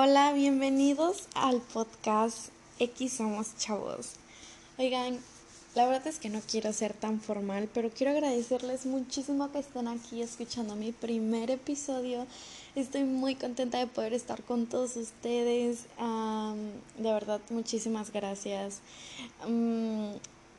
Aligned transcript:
Hola, 0.00 0.32
bienvenidos 0.32 1.24
al 1.34 1.60
podcast 1.60 2.50
X 2.78 3.14
Somos 3.14 3.56
Chavos. 3.56 4.12
Oigan, 4.78 5.18
la 5.74 5.86
verdad 5.86 6.06
es 6.06 6.20
que 6.20 6.28
no 6.28 6.40
quiero 6.48 6.72
ser 6.72 6.92
tan 6.92 7.20
formal, 7.20 7.68
pero 7.74 7.90
quiero 7.90 8.12
agradecerles 8.12 8.86
muchísimo 8.86 9.50
que 9.50 9.58
estén 9.58 9.88
aquí 9.88 10.22
escuchando 10.22 10.76
mi 10.76 10.92
primer 10.92 11.50
episodio. 11.50 12.28
Estoy 12.76 13.02
muy 13.02 13.34
contenta 13.34 13.78
de 13.78 13.88
poder 13.88 14.12
estar 14.12 14.40
con 14.44 14.66
todos 14.66 14.94
ustedes. 14.94 15.86
de 15.98 17.12
verdad, 17.12 17.40
muchísimas 17.50 18.12
gracias. 18.12 18.78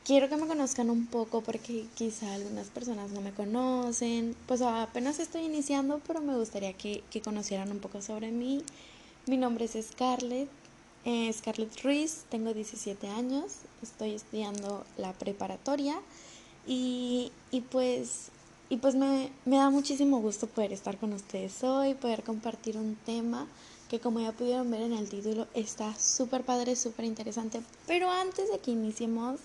quiero 0.03 0.27
que 0.27 0.35
me 0.35 0.47
conozcan 0.47 0.89
un 0.89 1.05
poco 1.05 1.39
porque 1.39 1.85
quizá 1.95 2.33
algunas 2.33 2.67
personas 2.67 3.11
no 3.11 3.21
me 3.21 3.31
conocen. 3.31 4.35
Pues 4.47 4.61
apenas 4.61 5.19
estoy 5.19 5.43
iniciando, 5.43 6.01
pero 6.05 6.19
me 6.19 6.35
gustaría 6.35 6.73
que, 6.73 7.03
que 7.09 7.21
conocieran 7.21 7.71
un 7.71 7.79
poco 7.79 8.01
sobre 8.01 8.31
mí 8.31 8.65
mi 9.29 9.37
nombre 9.37 9.65
es 9.65 9.77
Scarlett, 9.91 10.49
eh, 11.05 11.31
Scarlett 11.31 11.83
Ruiz, 11.83 12.23
tengo 12.29 12.51
17 12.51 13.07
años, 13.07 13.57
estoy 13.83 14.15
estudiando 14.15 14.83
la 14.97 15.13
preparatoria 15.13 16.01
y, 16.65 17.31
pues, 17.71 18.29
y 18.69 18.77
pues 18.77 18.95
me, 18.95 19.31
me 19.45 19.57
da 19.57 19.69
muchísimo 19.69 20.19
gusto 20.19 20.47
poder 20.47 20.73
estar 20.73 20.97
con 20.97 21.13
ustedes 21.13 21.63
hoy, 21.63 21.93
poder 21.93 22.23
compartir 22.23 22.75
un 22.75 22.95
tema 23.05 23.47
que 23.87 23.99
como 23.99 24.19
ya 24.19 24.31
pudieron 24.31 24.69
ver 24.71 24.81
en 24.81 24.93
el 24.93 25.07
título 25.07 25.45
está 25.53 25.93
súper 25.99 26.43
padre, 26.43 26.75
súper 26.75 27.05
interesante. 27.05 27.61
Pero 27.85 28.09
antes 28.09 28.51
de 28.51 28.57
que 28.57 28.71
iniciemos, 28.71 29.39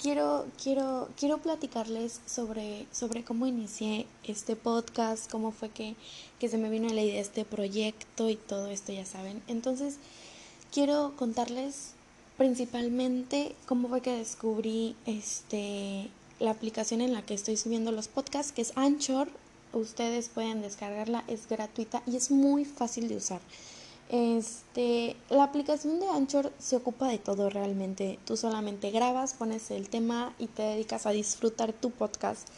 quiero, 0.00 0.46
quiero, 0.62 1.08
quiero 1.18 1.38
platicarles 1.38 2.20
sobre, 2.26 2.86
sobre 2.92 3.22
cómo 3.22 3.46
inicié 3.46 4.06
este 4.24 4.56
podcast, 4.56 5.30
cómo 5.30 5.52
fue 5.52 5.68
que, 5.68 5.94
que 6.38 6.48
se 6.48 6.58
me 6.58 6.70
vino 6.70 6.88
la 6.88 7.02
idea 7.02 7.14
de 7.14 7.20
este 7.20 7.44
proyecto 7.44 8.28
y 8.28 8.36
todo 8.36 8.68
esto, 8.68 8.92
ya 8.92 9.04
saben. 9.04 9.42
Entonces, 9.48 9.96
quiero 10.72 11.14
contarles 11.16 11.92
principalmente 12.38 13.54
cómo 13.66 13.88
fue 13.88 14.00
que 14.00 14.16
descubrí 14.16 14.96
este 15.06 16.10
la 16.38 16.52
aplicación 16.52 17.02
en 17.02 17.12
la 17.12 17.20
que 17.20 17.34
estoy 17.34 17.58
subiendo 17.58 17.92
los 17.92 18.08
podcasts, 18.08 18.52
que 18.52 18.62
es 18.62 18.72
Anchor. 18.76 19.28
Ustedes 19.74 20.30
pueden 20.30 20.62
descargarla, 20.62 21.22
es 21.28 21.46
gratuita 21.46 22.02
y 22.06 22.16
es 22.16 22.30
muy 22.30 22.64
fácil 22.64 23.08
de 23.08 23.16
usar. 23.16 23.40
Este, 24.10 25.16
la 25.28 25.44
aplicación 25.44 26.00
de 26.00 26.08
Anchor 26.08 26.52
se 26.58 26.74
ocupa 26.74 27.06
de 27.06 27.18
todo 27.18 27.48
realmente. 27.48 28.18
Tú 28.24 28.36
solamente 28.36 28.90
grabas, 28.90 29.34
pones 29.34 29.70
el 29.70 29.88
tema 29.88 30.34
y 30.36 30.48
te 30.48 30.62
dedicas 30.62 31.06
a 31.06 31.10
disfrutar 31.10 31.72
tu 31.72 31.92
podcast. 31.92 32.48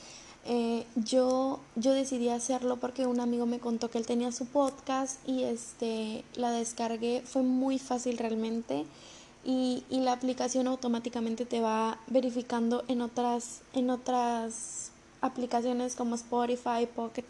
Eh, 0.46 0.86
yo, 0.96 1.60
yo 1.76 1.92
decidí 1.92 2.30
hacerlo 2.30 2.78
porque 2.78 3.06
un 3.06 3.20
amigo 3.20 3.44
me 3.44 3.58
contó 3.58 3.90
que 3.90 3.98
él 3.98 4.06
tenía 4.06 4.32
su 4.32 4.46
podcast 4.46 5.20
y 5.28 5.42
este, 5.42 6.24
la 6.36 6.50
descargué. 6.50 7.22
Fue 7.22 7.42
muy 7.42 7.78
fácil 7.78 8.16
realmente 8.16 8.86
y, 9.44 9.84
y 9.90 10.00
la 10.00 10.12
aplicación 10.12 10.66
automáticamente 10.66 11.44
te 11.44 11.60
va 11.60 11.98
verificando 12.06 12.82
en 12.88 13.02
otras, 13.02 13.60
en 13.74 13.90
otras 13.90 14.90
aplicaciones 15.20 15.96
como 15.96 16.14
Spotify, 16.14 16.86
Pocket 16.96 17.24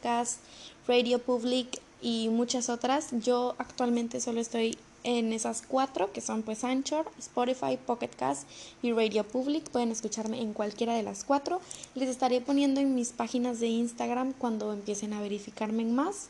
Radio 0.87 1.19
Public 1.19 1.81
y 2.03 2.29
muchas 2.29 2.69
otras. 2.69 3.09
Yo 3.13 3.55
actualmente 3.59 4.21
solo 4.21 4.41
estoy 4.41 4.77
en 5.05 5.33
esas 5.33 5.63
cuatro 5.63 6.13
que 6.13 6.21
son 6.21 6.43
pues 6.43 6.65
Anchor, 6.65 7.07
Spotify, 7.19 7.79
Pocket 7.87 8.11
Cast 8.11 8.47
y 8.83 8.93
Radio 8.93 9.25
Public. 9.25 9.71
Pueden 9.71 9.91
escucharme 9.91 10.41
en 10.41 10.53
cualquiera 10.53 10.95
de 10.95 11.03
las 11.03 11.25
cuatro. 11.25 11.61
Les 11.95 12.09
estaré 12.09 12.41
poniendo 12.41 12.81
en 12.81 12.95
mis 12.95 13.11
páginas 13.11 13.61
de 13.61 13.69
Instagram 13.69 14.33
cuando 14.35 14.73
empiecen 14.73 15.13
a 15.13 15.21
verificarme 15.21 15.83
en 15.83 15.95
más. 15.95 16.29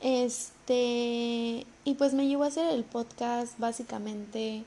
Este, 0.00 1.66
y 1.84 1.94
pues 1.98 2.14
me 2.14 2.26
llevó 2.26 2.44
a 2.44 2.48
hacer 2.48 2.72
el 2.72 2.84
podcast 2.84 3.58
básicamente 3.58 4.64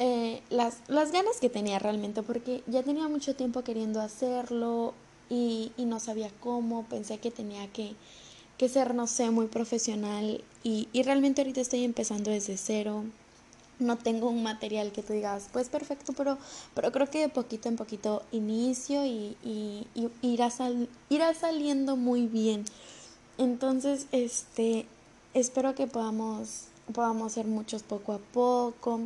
eh, 0.00 0.42
las, 0.50 0.78
las 0.88 1.12
ganas 1.12 1.38
que 1.40 1.48
tenía 1.48 1.78
realmente, 1.78 2.22
porque 2.22 2.62
ya 2.66 2.82
tenía 2.82 3.06
mucho 3.08 3.36
tiempo 3.36 3.62
queriendo 3.62 4.00
hacerlo 4.00 4.92
y, 5.30 5.70
y 5.76 5.84
no 5.84 6.00
sabía 6.00 6.30
cómo, 6.40 6.84
pensé 6.86 7.18
que 7.18 7.30
tenía 7.30 7.68
que 7.68 7.94
que 8.58 8.68
ser, 8.68 8.94
no 8.94 9.06
sé, 9.06 9.30
muy 9.30 9.46
profesional 9.46 10.42
y, 10.62 10.88
y 10.92 11.02
realmente 11.02 11.42
ahorita 11.42 11.60
estoy 11.60 11.84
empezando 11.84 12.30
desde 12.30 12.56
cero. 12.56 13.04
No 13.80 13.98
tengo 13.98 14.28
un 14.28 14.42
material 14.44 14.92
que 14.92 15.02
tú 15.02 15.12
digas, 15.12 15.48
pues 15.52 15.68
perfecto, 15.68 16.12
pero, 16.12 16.38
pero 16.74 16.92
creo 16.92 17.10
que 17.10 17.20
de 17.20 17.28
poquito 17.28 17.68
en 17.68 17.76
poquito 17.76 18.22
inicio 18.30 19.04
y, 19.04 19.36
y, 19.42 19.86
irá, 20.22 20.50
sal, 20.50 20.88
irá 21.08 21.34
saliendo 21.34 21.96
muy 21.96 22.26
bien. 22.26 22.64
Entonces, 23.36 24.06
este, 24.12 24.86
espero 25.34 25.74
que 25.74 25.88
podamos, 25.88 26.66
podamos 26.92 27.32
ser 27.32 27.46
muchos 27.46 27.82
poco 27.82 28.12
a 28.12 28.18
poco 28.18 29.00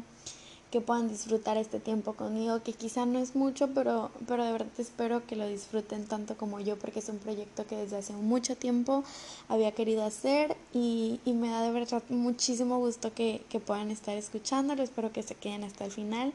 que 0.70 0.80
puedan 0.80 1.08
disfrutar 1.08 1.56
este 1.56 1.80
tiempo 1.80 2.12
conmigo, 2.12 2.62
que 2.62 2.72
quizá 2.72 3.06
no 3.06 3.18
es 3.18 3.34
mucho, 3.34 3.68
pero, 3.68 4.10
pero 4.26 4.44
de 4.44 4.52
verdad 4.52 4.68
espero 4.78 5.26
que 5.26 5.36
lo 5.36 5.46
disfruten 5.48 6.04
tanto 6.04 6.36
como 6.36 6.60
yo, 6.60 6.78
porque 6.78 6.98
es 6.98 7.08
un 7.08 7.18
proyecto 7.18 7.66
que 7.66 7.76
desde 7.76 7.96
hace 7.96 8.12
mucho 8.12 8.56
tiempo 8.56 9.02
había 9.48 9.72
querido 9.72 10.04
hacer 10.04 10.56
y, 10.74 11.20
y 11.24 11.32
me 11.32 11.48
da 11.48 11.62
de 11.62 11.70
verdad 11.70 12.02
muchísimo 12.10 12.78
gusto 12.78 13.14
que, 13.14 13.42
que 13.48 13.60
puedan 13.60 13.90
estar 13.90 14.16
escuchándolo, 14.16 14.82
espero 14.82 15.10
que 15.10 15.22
se 15.22 15.34
queden 15.34 15.64
hasta 15.64 15.84
el 15.86 15.90
final. 15.90 16.32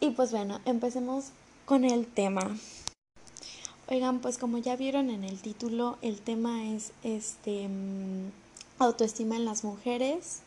Y 0.00 0.10
pues 0.10 0.32
bueno, 0.32 0.60
empecemos 0.64 1.26
con 1.66 1.84
el 1.84 2.06
tema. 2.06 2.56
Oigan, 3.88 4.20
pues 4.20 4.38
como 4.38 4.58
ya 4.58 4.76
vieron 4.76 5.10
en 5.10 5.24
el 5.24 5.40
título, 5.42 5.98
el 6.00 6.20
tema 6.20 6.64
es 6.72 6.92
este 7.02 7.68
mm, 7.68 8.30
autoestima 8.78 9.36
en 9.36 9.44
las 9.44 9.64
mujeres. 9.64 10.40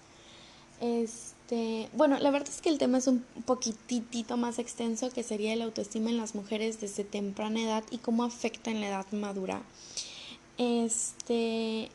Este, 1.45 1.89
bueno, 1.93 2.17
la 2.17 2.31
verdad 2.31 2.49
es 2.49 2.59
que 2.59 2.69
el 2.69 2.79
tema 2.79 2.97
es 2.97 3.05
un 3.05 3.23
poquitito 3.45 4.35
más 4.35 4.57
extenso 4.57 5.11
que 5.11 5.21
sería 5.21 5.53
el 5.53 5.61
autoestima 5.61 6.09
en 6.09 6.17
las 6.17 6.33
mujeres 6.33 6.81
desde 6.81 7.03
temprana 7.03 7.61
edad 7.61 7.83
y 7.91 7.99
cómo 7.99 8.23
afecta 8.23 8.71
en 8.71 8.81
la 8.81 8.87
edad 8.87 9.05
madura. 9.11 9.61
Este, 10.57 11.91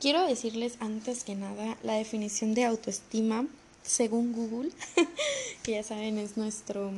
quiero 0.00 0.24
decirles 0.24 0.76
antes 0.78 1.24
que 1.24 1.34
nada 1.34 1.76
la 1.82 1.94
definición 1.94 2.54
de 2.54 2.64
autoestima 2.64 3.46
según 3.82 4.32
Google, 4.32 4.70
que 5.64 5.72
ya 5.72 5.82
saben 5.82 6.18
es 6.18 6.36
nuestro, 6.36 6.92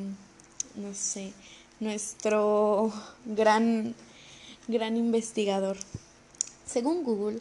no 0.75 0.93
sé, 0.93 1.33
nuestro 1.81 2.93
gran, 3.25 3.95
gran 4.67 4.99
investigador. 4.99 5.79
Según 6.67 7.03
Google, 7.03 7.41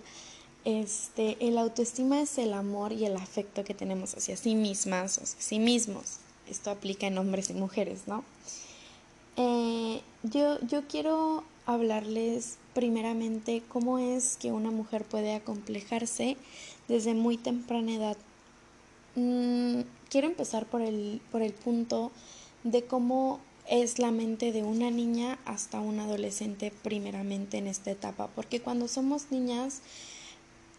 este, 0.68 1.38
el 1.40 1.58
autoestima 1.58 2.20
es 2.20 2.38
el 2.38 2.52
amor 2.52 2.92
y 2.92 3.06
el 3.06 3.16
afecto 3.16 3.64
que 3.64 3.74
tenemos 3.74 4.16
hacia 4.16 4.36
sí 4.36 4.54
mismas, 4.54 5.18
hacia 5.18 5.42
sí 5.42 5.60
mismos. 5.60 6.18
Esto 6.50 6.72
aplica 6.72 7.08
en 7.08 7.18
hombres 7.18 7.50
y 7.50 7.54
mujeres, 7.54 8.02
¿no? 8.06 8.26
Eh, 9.38 10.02
yo, 10.24 10.60
yo 10.68 10.86
quiero 10.86 11.46
hablarles 11.66 12.58
primeramente 12.74 13.64
cómo 13.70 13.98
es 13.98 14.36
que 14.36 14.52
una 14.52 14.70
mujer 14.70 15.06
puede 15.06 15.36
acomplejarse 15.36 16.36
desde 16.90 17.14
muy 17.14 17.38
temprana 17.38 17.94
edad. 17.94 18.18
Mm, 19.16 19.84
quiero 20.10 20.28
empezar 20.28 20.66
por 20.66 20.82
el, 20.82 21.22
por 21.32 21.44
el 21.44 21.54
punto 21.54 22.12
de 22.66 22.84
cómo 22.84 23.40
es 23.70 24.00
la 24.00 24.12
mente 24.12 24.52
de 24.52 24.64
una 24.64 24.92
niña 24.92 25.40
hasta 25.46 25.80
un 25.80 26.02
adolescente 26.02 26.74
primeramente 26.84 27.58
en 27.58 27.68
esta 27.68 27.90
etapa, 27.90 28.28
porque 28.36 28.60
cuando 28.60 28.90
somos 28.90 29.32
niñas 29.32 29.82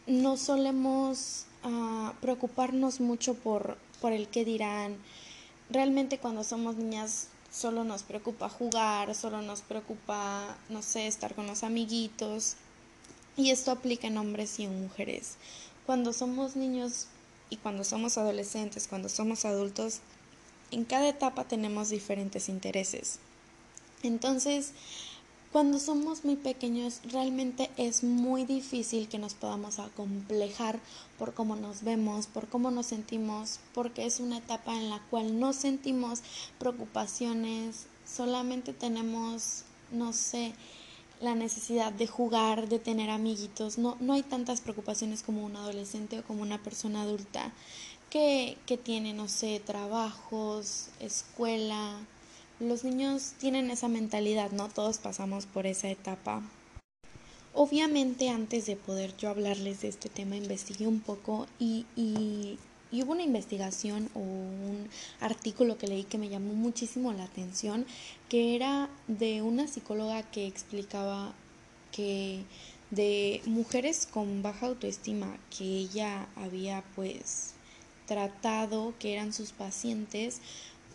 no 0.08 0.36
solemos 0.36 1.44
uh, 1.64 2.10
preocuparnos 2.20 3.00
mucho 3.00 3.34
por, 3.34 3.78
por 4.00 4.12
el 4.12 4.28
que 4.28 4.44
dirán. 4.44 4.96
Realmente 5.70 6.18
cuando 6.18 6.44
somos 6.44 6.76
niñas 6.76 7.28
solo 7.52 7.84
nos 7.84 8.02
preocupa 8.02 8.48
jugar, 8.48 9.14
solo 9.14 9.42
nos 9.42 9.60
preocupa, 9.62 10.56
no 10.68 10.82
sé, 10.82 11.06
estar 11.06 11.34
con 11.34 11.46
los 11.46 11.62
amiguitos. 11.62 12.56
Y 13.36 13.50
esto 13.50 13.70
aplica 13.70 14.08
en 14.08 14.18
hombres 14.18 14.58
y 14.58 14.64
en 14.64 14.80
mujeres. 14.82 15.36
Cuando 15.86 16.12
somos 16.12 16.56
niños 16.56 17.06
y 17.50 17.56
cuando 17.56 17.84
somos 17.84 18.18
adolescentes, 18.18 18.88
cuando 18.88 19.08
somos 19.08 19.44
adultos, 19.44 20.00
en 20.70 20.84
cada 20.84 21.08
etapa 21.08 21.44
tenemos 21.44 21.88
diferentes 21.88 22.48
intereses. 22.48 23.20
Entonces, 24.02 24.72
cuando 25.52 25.78
somos 25.78 26.24
muy 26.24 26.36
pequeños 26.36 27.00
realmente 27.10 27.70
es 27.78 28.04
muy 28.04 28.44
difícil 28.44 29.08
que 29.08 29.18
nos 29.18 29.34
podamos 29.34 29.78
acomplejar 29.78 30.78
por 31.18 31.32
cómo 31.32 31.56
nos 31.56 31.82
vemos, 31.82 32.26
por 32.26 32.48
cómo 32.48 32.70
nos 32.70 32.86
sentimos, 32.86 33.58
porque 33.74 34.04
es 34.04 34.20
una 34.20 34.38
etapa 34.38 34.74
en 34.74 34.90
la 34.90 35.00
cual 35.10 35.40
no 35.40 35.54
sentimos 35.54 36.20
preocupaciones, 36.58 37.86
solamente 38.06 38.74
tenemos, 38.74 39.64
no 39.90 40.12
sé, 40.12 40.52
la 41.20 41.34
necesidad 41.34 41.92
de 41.92 42.06
jugar, 42.06 42.68
de 42.68 42.78
tener 42.78 43.08
amiguitos, 43.08 43.78
no, 43.78 43.96
no 44.00 44.12
hay 44.12 44.22
tantas 44.22 44.60
preocupaciones 44.60 45.22
como 45.22 45.44
un 45.44 45.56
adolescente 45.56 46.18
o 46.18 46.24
como 46.24 46.42
una 46.42 46.62
persona 46.62 47.02
adulta 47.02 47.52
que, 48.10 48.58
que 48.66 48.76
tiene, 48.76 49.14
no 49.14 49.28
sé, 49.28 49.60
trabajos, 49.64 50.88
escuela, 51.00 51.98
los 52.60 52.84
niños 52.84 53.34
tienen 53.38 53.70
esa 53.70 53.88
mentalidad, 53.88 54.50
¿no? 54.50 54.68
Todos 54.68 54.98
pasamos 54.98 55.46
por 55.46 55.66
esa 55.66 55.88
etapa. 55.88 56.42
obviamente 57.54 58.28
antes 58.30 58.66
de 58.66 58.76
poder 58.76 59.16
yo 59.16 59.30
hablarles 59.30 59.80
de 59.80 59.88
este 59.88 60.08
tema 60.08 60.36
investigué 60.36 60.86
un 60.86 61.00
poco 61.00 61.46
y, 61.58 61.86
y, 61.96 62.58
hubo 63.02 63.12
una 63.12 63.22
investigación 63.22 64.08
o 64.14 64.20
un 64.20 64.88
artículo 65.20 65.76
que 65.76 65.88
leí 65.88 66.04
que 66.04 66.18
me 66.18 66.28
llamó 66.28 66.54
muchísimo 66.54 67.12
la 67.12 67.24
atención, 67.24 67.84
que 68.28 68.54
era 68.54 68.88
de 69.08 69.42
una 69.42 69.66
psicóloga 69.66 70.22
que 70.22 70.46
explicaba 70.46 71.34
que 71.92 72.44
de 72.90 73.42
mujeres 73.44 74.06
con 74.06 74.42
baja 74.42 74.66
autoestima 74.66 75.36
que 75.56 75.64
ella 75.64 76.28
había 76.36 76.82
pues 76.94 77.54
tratado, 78.06 78.94
que 78.98 79.12
eran 79.12 79.32
sus 79.32 79.52
pacientes, 79.52 80.40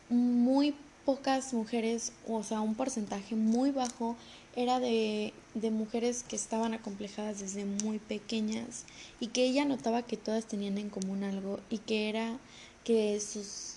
muy 0.09 0.73
pocas 1.05 1.53
mujeres, 1.53 2.13
o 2.27 2.43
sea, 2.43 2.61
un 2.61 2.75
porcentaje 2.75 3.35
muy 3.35 3.71
bajo 3.71 4.15
era 4.55 4.79
de, 4.79 5.33
de, 5.55 5.71
mujeres 5.71 6.23
que 6.23 6.35
estaban 6.35 6.73
acomplejadas 6.73 7.39
desde 7.39 7.65
muy 7.65 7.99
pequeñas 7.99 8.85
y 9.19 9.27
que 9.27 9.45
ella 9.45 9.65
notaba 9.65 10.03
que 10.03 10.17
todas 10.17 10.45
tenían 10.45 10.77
en 10.77 10.89
común 10.89 11.23
algo 11.23 11.59
y 11.69 11.79
que 11.79 12.09
era 12.09 12.37
que 12.83 13.19
sus 13.19 13.73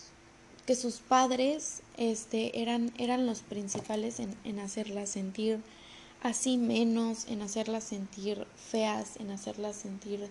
que 0.67 0.75
sus 0.75 0.96
padres 0.96 1.82
este 1.96 2.61
eran 2.61 2.93
eran 2.99 3.25
los 3.25 3.40
principales 3.40 4.19
en, 4.19 4.34
en 4.44 4.58
hacerlas 4.58 5.11
sentir 5.11 5.61
así 6.23 6.56
menos, 6.56 7.26
en 7.28 7.43
hacerlas 7.43 7.84
sentir 7.84 8.46
feas, 8.56 9.17
en 9.19 9.31
hacerlas 9.31 9.76
sentir 9.76 10.28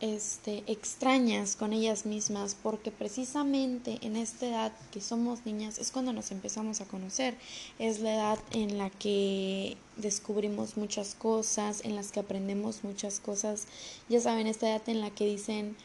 este, 0.00 0.62
extrañas 0.66 1.56
con 1.56 1.72
ellas 1.72 2.06
mismas, 2.06 2.56
porque 2.62 2.90
precisamente 2.90 3.98
en 4.02 4.16
esta 4.16 4.46
edad 4.46 4.72
que 4.92 5.00
somos 5.00 5.46
niñas 5.46 5.78
es 5.78 5.90
cuando 5.90 6.12
nos 6.12 6.30
empezamos 6.30 6.80
a 6.80 6.86
conocer, 6.86 7.36
es 7.78 8.00
la 8.00 8.14
edad 8.14 8.38
en 8.52 8.78
la 8.78 8.90
que 8.90 9.76
descubrimos 9.96 10.76
muchas 10.76 11.14
cosas, 11.14 11.84
en 11.84 11.96
las 11.96 12.12
que 12.12 12.20
aprendemos 12.20 12.84
muchas 12.84 13.20
cosas, 13.20 13.66
ya 14.08 14.20
saben, 14.20 14.46
esta 14.46 14.68
edad 14.68 14.88
en 14.88 15.00
la 15.00 15.10
que 15.10 15.26
dicen 15.26 15.76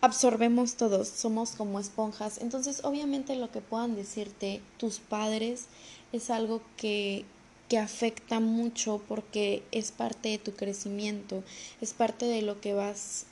absorbemos 0.00 0.74
todos, 0.76 1.08
somos 1.08 1.52
como 1.52 1.78
esponjas, 1.78 2.38
entonces 2.38 2.84
obviamente 2.84 3.36
lo 3.36 3.50
que 3.50 3.60
puedan 3.60 3.96
decirte 3.96 4.62
tus 4.78 4.98
padres 4.98 5.66
es 6.12 6.30
algo 6.30 6.62
que 6.76 7.24
que 7.70 7.78
afecta 7.78 8.40
mucho 8.40 9.00
porque 9.06 9.62
es 9.70 9.92
parte 9.92 10.30
de 10.30 10.38
tu 10.38 10.52
crecimiento, 10.56 11.44
es 11.80 11.92
parte 11.92 12.26
de 12.26 12.42
lo 12.42 12.60
que 12.60 12.74
vas 12.74 13.26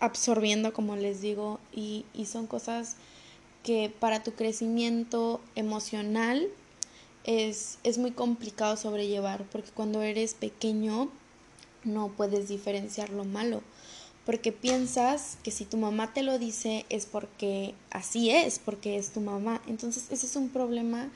absorbiendo, 0.00 0.72
como 0.72 0.96
les 0.96 1.20
digo, 1.20 1.58
y, 1.72 2.04
son 2.26 2.46
cosas 2.46 2.96
que 3.62 3.92
para 3.98 4.22
tu 4.22 4.32
crecimiento 4.32 5.40
emocional 5.54 6.48
es, 7.24 7.78
es 7.82 7.98
muy 7.98 8.12
complicado 8.12 8.76
sobrellevar, 8.76 9.44
porque 9.50 9.70
cuando 9.70 10.02
eres 10.02 10.34
pequeño 10.34 11.10
no 11.84 12.08
puedes 12.08 12.48
diferenciar 12.48 13.10
lo 13.10 13.24
malo, 13.24 13.62
porque 14.24 14.50
piensas 14.52 15.38
que 15.44 15.52
si 15.52 15.64
tu 15.64 15.76
mamá 15.76 16.12
te 16.12 16.22
lo 16.22 16.38
dice 16.38 16.84
es 16.88 17.06
porque 17.06 17.74
así 17.90 18.30
es, 18.30 18.58
porque 18.58 18.98
es 18.98 19.12
tu 19.12 19.20
mamá. 19.20 19.62
Entonces 19.68 20.06
ese 20.10 20.26
es 20.26 20.34
un 20.34 20.48
problema 20.48 21.08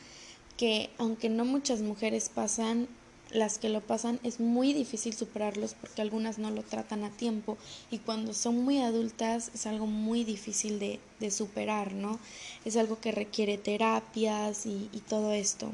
que 0.57 0.91
aunque 0.97 1.29
no 1.29 1.45
muchas 1.45 1.81
mujeres 1.81 2.29
pasan, 2.29 2.87
las 3.33 3.59
que 3.59 3.69
lo 3.69 3.81
pasan 3.81 4.19
es 4.23 4.41
muy 4.41 4.73
difícil 4.73 5.15
superarlos 5.15 5.75
porque 5.75 6.03
algunas 6.03 6.39
no 6.39 6.51
lo 6.51 6.63
tratan 6.63 7.05
a 7.05 7.11
tiempo 7.11 7.57
y 7.91 7.99
cuando 7.99 8.35
son 8.35 8.63
muy 8.65 8.79
adultas 8.79 9.51
es 9.55 9.67
algo 9.67 9.87
muy 9.87 10.25
difícil 10.25 10.79
de, 10.79 11.01
de 11.21 11.31
superar, 11.31 11.93
¿no? 11.93 12.19
Es 12.65 12.77
algo 12.77 13.01
que 13.01 13.13
requiere 13.13 13.59
terapias 13.59 14.67
y, 14.67 14.89
y 14.93 15.01
todo 15.01 15.33
esto. 15.33 15.73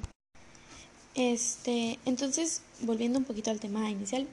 Este, 1.14 1.98
entonces, 2.04 2.60
volviendo 2.82 3.18
un 3.18 3.24
poquito 3.24 3.50
al 3.50 3.58
tema 3.58 3.90
inicial, 3.90 4.26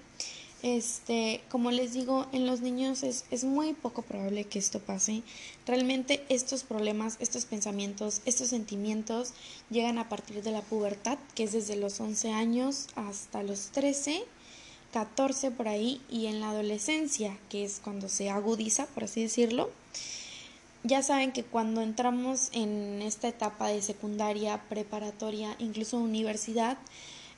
este, 0.63 1.41
como 1.49 1.71
les 1.71 1.91
digo, 1.91 2.25
en 2.31 2.47
los 2.47 2.61
niños 2.61 3.03
es, 3.03 3.25
es, 3.31 3.43
muy 3.43 3.73
poco 3.73 4.01
probable 4.01 4.45
que 4.45 4.59
esto 4.59 4.79
pase. 4.79 5.21
Realmente 5.67 6.23
estos 6.29 6.63
problemas, 6.63 7.17
estos 7.19 7.45
pensamientos, 7.45 8.21
estos 8.25 8.47
sentimientos 8.47 9.33
llegan 9.69 9.97
a 9.97 10.07
partir 10.07 10.41
de 10.41 10.51
la 10.51 10.61
pubertad, 10.61 11.17
que 11.35 11.43
es 11.43 11.51
desde 11.51 11.75
los 11.75 11.99
11 11.99 12.31
años 12.31 12.87
hasta 12.95 13.43
los 13.43 13.67
13, 13.71 14.23
14 14.93 15.51
por 15.51 15.67
ahí, 15.67 16.01
y 16.09 16.27
en 16.27 16.39
la 16.39 16.51
adolescencia, 16.51 17.37
que 17.49 17.65
es 17.65 17.81
cuando 17.83 18.07
se 18.07 18.29
agudiza, 18.29 18.85
por 18.87 19.03
así 19.03 19.21
decirlo. 19.21 19.69
Ya 20.85 21.01
saben 21.01 21.33
que 21.33 21.43
cuando 21.43 21.81
entramos 21.81 22.49
en 22.53 23.01
esta 23.01 23.27
etapa 23.27 23.67
de 23.67 23.81
secundaria, 23.81 24.61
preparatoria, 24.69 25.55
incluso 25.59 25.97
universidad, 25.97 26.77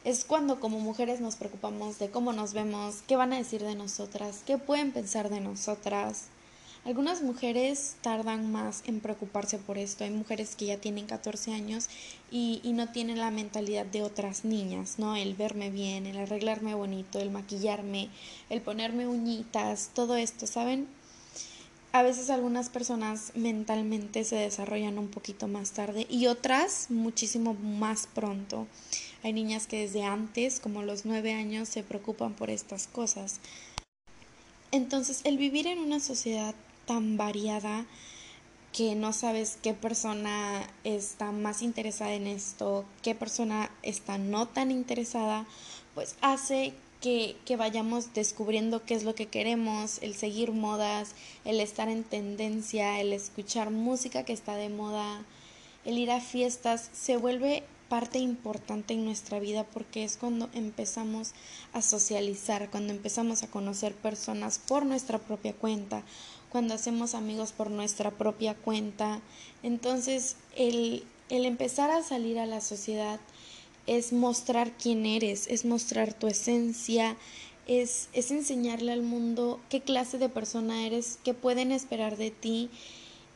es 0.05 0.23
cuando 0.23 0.59
como 0.59 0.79
mujeres 0.79 1.19
nos 1.19 1.35
preocupamos 1.35 1.97
de 1.97 2.11
cómo 2.11 2.31
nos 2.31 2.53
vemos, 2.53 2.97
qué 3.07 3.15
van 3.15 3.33
a 3.33 3.37
decir 3.37 3.63
de 3.63 3.73
nosotras, 3.73 4.43
qué 4.45 4.59
pueden 4.59 4.91
pensar 4.91 5.29
de 5.29 5.41
nosotras. 5.41 6.27
Algunas 6.85 7.23
mujeres 7.23 7.95
tardan 8.01 8.51
más 8.51 8.83
en 8.85 8.99
preocuparse 8.99 9.57
por 9.57 9.79
esto. 9.79 10.03
Hay 10.03 10.11
mujeres 10.11 10.55
que 10.55 10.67
ya 10.67 10.77
tienen 10.77 11.07
14 11.07 11.55
años 11.55 11.89
y, 12.29 12.61
no 12.75 12.91
tienen 12.91 13.17
la 13.17 13.31
mentalidad 13.31 13.87
de 13.87 14.03
otras 14.03 14.45
niñas, 14.45 14.99
¿no? 14.99 15.15
El 15.15 15.33
verme 15.33 15.71
bien, 15.71 16.05
el 16.05 16.19
arreglarme 16.19 16.75
bonito, 16.75 17.17
el 17.17 17.31
maquillarme, 17.31 18.09
el 18.51 18.61
ponerme 18.61 19.07
uñitas, 19.07 19.89
todo 19.95 20.15
esto, 20.15 20.45
¿saben? 20.45 20.87
A 21.95 22.03
veces 22.03 22.29
algunas 22.29 22.67
personas 22.67 23.31
mentalmente 23.35 24.25
se 24.25 24.35
desarrollan 24.35 24.97
un 24.97 25.07
poquito 25.07 25.47
más 25.47 25.71
tarde 25.71 26.05
y 26.09 26.27
otras 26.27 26.87
muchísimo 26.89 27.53
más 27.53 28.05
pronto. 28.13 28.67
Hay 29.23 29.31
niñas 29.31 29.65
que 29.65 29.79
desde 29.79 30.03
antes, 30.03 30.59
como 30.59 30.83
los 30.83 31.05
nueve 31.05 31.31
años, 31.31 31.69
se 31.69 31.83
preocupan 31.83 32.33
por 32.33 32.49
estas 32.49 32.87
cosas. 32.87 33.39
Entonces, 34.73 35.21
el 35.23 35.37
vivir 35.37 35.67
en 35.67 35.79
una 35.79 36.01
sociedad 36.01 36.53
tan 36.85 37.15
variada 37.15 37.85
que 38.73 38.93
no 38.95 39.13
sabes 39.13 39.57
qué 39.63 39.73
persona 39.73 40.69
está 40.83 41.31
más 41.31 41.61
interesada 41.61 42.11
en 42.11 42.27
esto, 42.27 42.83
qué 43.03 43.15
persona 43.15 43.71
está 43.83 44.17
no 44.17 44.49
tan 44.49 44.69
interesada, 44.69 45.45
pues 45.93 46.17
hace 46.19 46.73
que, 47.45 47.55
vayamos 47.55 48.13
descubriendo 48.15 48.83
qué 48.83 48.95
es 48.95 49.03
lo 49.03 49.13
que 49.13 49.27
queremos, 49.27 49.99
el 50.01 50.15
seguir 50.15 50.51
modas, 50.51 51.11
el 51.43 51.59
estar 51.59 51.87
en 51.87 52.03
tendencia, 52.03 52.99
el 52.99 53.13
escuchar 53.13 53.69
música 53.69 54.23
que 54.23 54.33
está 54.33 54.55
de 54.55 54.69
moda, 54.69 55.23
el 55.83 55.99
ir 55.99 56.09
a 56.09 56.19
fiestas, 56.19 56.89
se 56.93 57.17
vuelve 57.17 57.63
parte 57.89 58.17
importante 58.17 58.95
en 58.95 59.05
nuestra 59.05 59.39
vida 59.39 59.65
porque 59.65 60.03
es 60.03 60.17
cuando 60.17 60.49
empezamos 60.55 61.33
a 61.73 61.83
socializar, 61.83 62.71
cuando 62.71 62.91
empezamos 62.91 63.43
a 63.43 63.51
conocer 63.51 63.93
personas 63.93 64.57
por 64.57 64.83
nuestra 64.83 65.19
propia 65.19 65.53
cuenta, 65.53 66.01
cuando 66.49 66.73
hacemos 66.73 67.13
amigos 67.13 67.51
por 67.51 67.69
nuestra 67.69 68.09
propia 68.09 68.55
cuenta. 68.55 69.21
Entonces, 69.61 70.37
el, 70.55 71.03
el 71.29 71.45
empezar 71.45 71.91
a 71.91 72.01
salir 72.01 72.39
a 72.39 72.47
la 72.47 72.61
sociedad 72.61 73.19
es 73.87 74.13
mostrar 74.13 74.71
quién 74.71 75.05
eres, 75.05 75.47
es 75.47 75.65
mostrar 75.65 76.13
tu 76.13 76.27
esencia, 76.27 77.17
es, 77.67 78.09
es 78.13 78.31
enseñarle 78.31 78.91
al 78.91 79.01
mundo 79.01 79.59
qué 79.69 79.81
clase 79.81 80.17
de 80.17 80.29
persona 80.29 80.85
eres, 80.85 81.19
qué 81.23 81.33
pueden 81.33 81.71
esperar 81.71 82.17
de 82.17 82.31
ti 82.31 82.69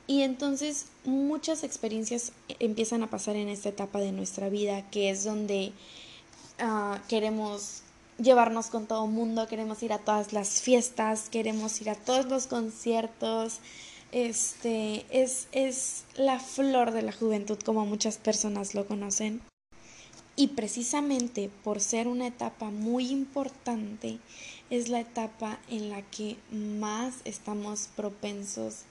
y 0.10 0.24
entonces 0.24 0.88
muchas 1.06 1.64
experiencias 1.64 2.32
empiezan 2.58 3.04
a 3.04 3.12
pasar 3.12 3.36
en 3.36 3.48
esta 3.48 3.70
etapa 3.70 4.00
de 4.00 4.12
nuestra 4.12 4.50
vida, 4.50 4.90
que 4.90 5.12
es 5.12 5.24
donde 5.24 5.72
uh, 6.60 6.98
queremos 7.08 7.84
llevarnos 8.18 8.72
con 8.72 8.88
todo 8.88 9.06
el 9.06 9.12
mundo, 9.12 9.48
queremos 9.48 9.84
ir 9.84 9.94
a 9.94 10.00
todas 10.00 10.34
las 10.34 10.64
fiestas, 10.64 11.30
queremos 11.30 11.80
ir 11.82 11.92
a 11.92 11.96
todos 11.96 12.26
los 12.26 12.48
conciertos. 12.48 13.60
Este 14.12 15.06
es, 15.12 15.48
es 15.52 16.06
la 16.16 16.40
flor 16.40 16.90
de 16.90 17.04
la 17.04 17.12
juventud, 17.12 17.60
como 17.64 17.86
muchas 17.86 18.18
personas 18.18 18.74
lo 18.74 18.88
conocen. 18.88 19.42
Y 20.40 20.48
precisamente 20.48 21.52
por 21.66 21.82
ser 21.82 22.08
una 22.08 22.28
etapa 22.28 22.72
muy 22.72 23.08
importante, 23.08 24.20
es 24.70 24.88
la 24.88 25.02
etapa 25.02 25.60
en 25.68 25.90
la 25.90 26.02
que 26.02 26.38
más 26.50 27.16
estamos 27.26 27.90
propensos 27.94 28.84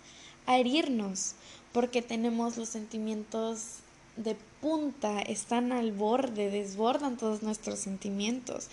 a 0.44 0.58
herirnos, 0.58 1.36
porque 1.72 2.02
tenemos 2.02 2.58
los 2.58 2.68
sentimientos 2.68 3.76
de 4.18 4.36
punta, 4.60 5.22
están 5.22 5.72
al 5.72 5.90
borde, 5.92 6.50
desbordan 6.50 7.16
todos 7.16 7.42
nuestros 7.42 7.78
sentimientos. 7.78 8.68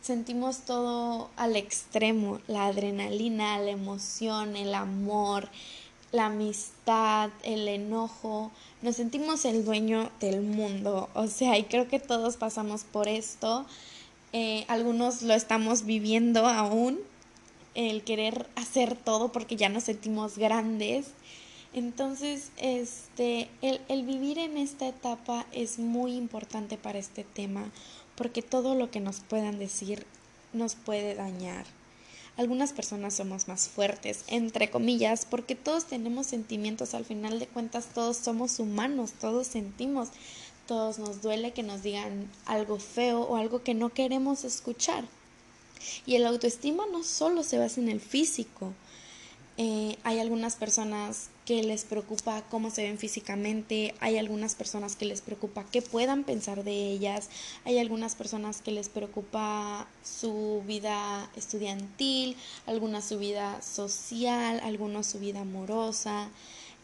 Sentimos 0.00 0.60
todo 0.60 1.28
al 1.36 1.54
extremo, 1.54 2.40
la 2.46 2.64
adrenalina, 2.64 3.58
la 3.58 3.72
emoción, 3.72 4.56
el 4.56 4.74
amor, 4.74 5.50
la 6.12 6.26
amistad, 6.26 7.30
el 7.42 7.68
enojo. 7.68 8.50
Nos 8.82 8.96
sentimos 8.96 9.44
el 9.44 9.64
dueño 9.64 10.10
del 10.20 10.42
mundo, 10.42 11.08
o 11.14 11.26
sea, 11.26 11.58
y 11.58 11.64
creo 11.64 11.88
que 11.88 12.00
todos 12.00 12.36
pasamos 12.36 12.84
por 12.84 13.08
esto. 13.08 13.66
Eh, 14.32 14.64
algunos 14.68 15.22
lo 15.22 15.34
estamos 15.34 15.84
viviendo 15.84 16.46
aún, 16.46 16.98
el 17.74 18.02
querer 18.02 18.48
hacer 18.56 18.96
todo 18.96 19.32
porque 19.32 19.56
ya 19.56 19.68
nos 19.68 19.84
sentimos 19.84 20.38
grandes. 20.38 21.08
Entonces, 21.72 22.50
este, 22.56 23.48
el, 23.62 23.80
el 23.88 24.04
vivir 24.04 24.38
en 24.38 24.58
esta 24.58 24.88
etapa 24.88 25.46
es 25.52 25.78
muy 25.78 26.14
importante 26.14 26.76
para 26.76 26.98
este 26.98 27.22
tema 27.22 27.70
porque 28.16 28.42
todo 28.42 28.74
lo 28.74 28.90
que 28.90 29.00
nos 29.00 29.20
puedan 29.20 29.58
decir 29.58 30.04
nos 30.52 30.74
puede 30.74 31.14
dañar. 31.14 31.64
Algunas 32.36 32.72
personas 32.72 33.14
somos 33.14 33.48
más 33.48 33.68
fuertes, 33.68 34.24
entre 34.28 34.70
comillas, 34.70 35.26
porque 35.28 35.54
todos 35.54 35.86
tenemos 35.86 36.26
sentimientos, 36.26 36.94
al 36.94 37.04
final 37.04 37.38
de 37.38 37.46
cuentas 37.46 37.86
todos 37.94 38.16
somos 38.16 38.58
humanos, 38.58 39.12
todos 39.20 39.46
sentimos, 39.46 40.08
todos 40.66 40.98
nos 40.98 41.20
duele 41.20 41.52
que 41.52 41.62
nos 41.62 41.82
digan 41.82 42.30
algo 42.46 42.78
feo 42.78 43.22
o 43.22 43.36
algo 43.36 43.62
que 43.62 43.74
no 43.74 43.90
queremos 43.90 44.44
escuchar. 44.44 45.04
Y 46.06 46.14
el 46.14 46.26
autoestima 46.26 46.84
no 46.92 47.02
solo 47.02 47.42
se 47.42 47.58
basa 47.58 47.80
en 47.80 47.88
el 47.88 48.00
físico, 48.00 48.72
eh, 49.62 49.98
hay 50.04 50.20
algunas 50.20 50.56
personas 50.56 51.28
que 51.44 51.62
les 51.62 51.84
preocupa 51.84 52.42
cómo 52.48 52.70
se 52.70 52.84
ven 52.84 52.96
físicamente, 52.96 53.94
hay 54.00 54.16
algunas 54.16 54.54
personas 54.54 54.96
que 54.96 55.04
les 55.04 55.20
preocupa 55.20 55.66
qué 55.70 55.82
puedan 55.82 56.24
pensar 56.24 56.64
de 56.64 56.72
ellas, 56.72 57.28
hay 57.66 57.78
algunas 57.78 58.14
personas 58.14 58.62
que 58.62 58.70
les 58.70 58.88
preocupa 58.88 59.86
su 60.02 60.62
vida 60.66 61.30
estudiantil, 61.36 62.38
algunas 62.64 63.04
su 63.04 63.18
vida 63.18 63.60
social, 63.60 64.60
algunos 64.60 65.08
su 65.08 65.18
vida 65.18 65.42
amorosa. 65.42 66.30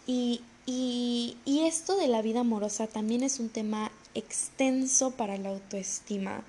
Y, 0.06 0.42
y, 0.66 1.38
y 1.47 1.61
esto 1.61 1.97
de 1.97 2.09
la 2.09 2.21
vida 2.21 2.40
amorosa 2.40 2.88
también 2.88 3.23
es 3.23 3.40
un 3.40 3.49
tema 3.49 3.90
extenso 4.12 5.12
para 5.12 5.38
la 5.38 5.49
autoestima, 5.49 6.45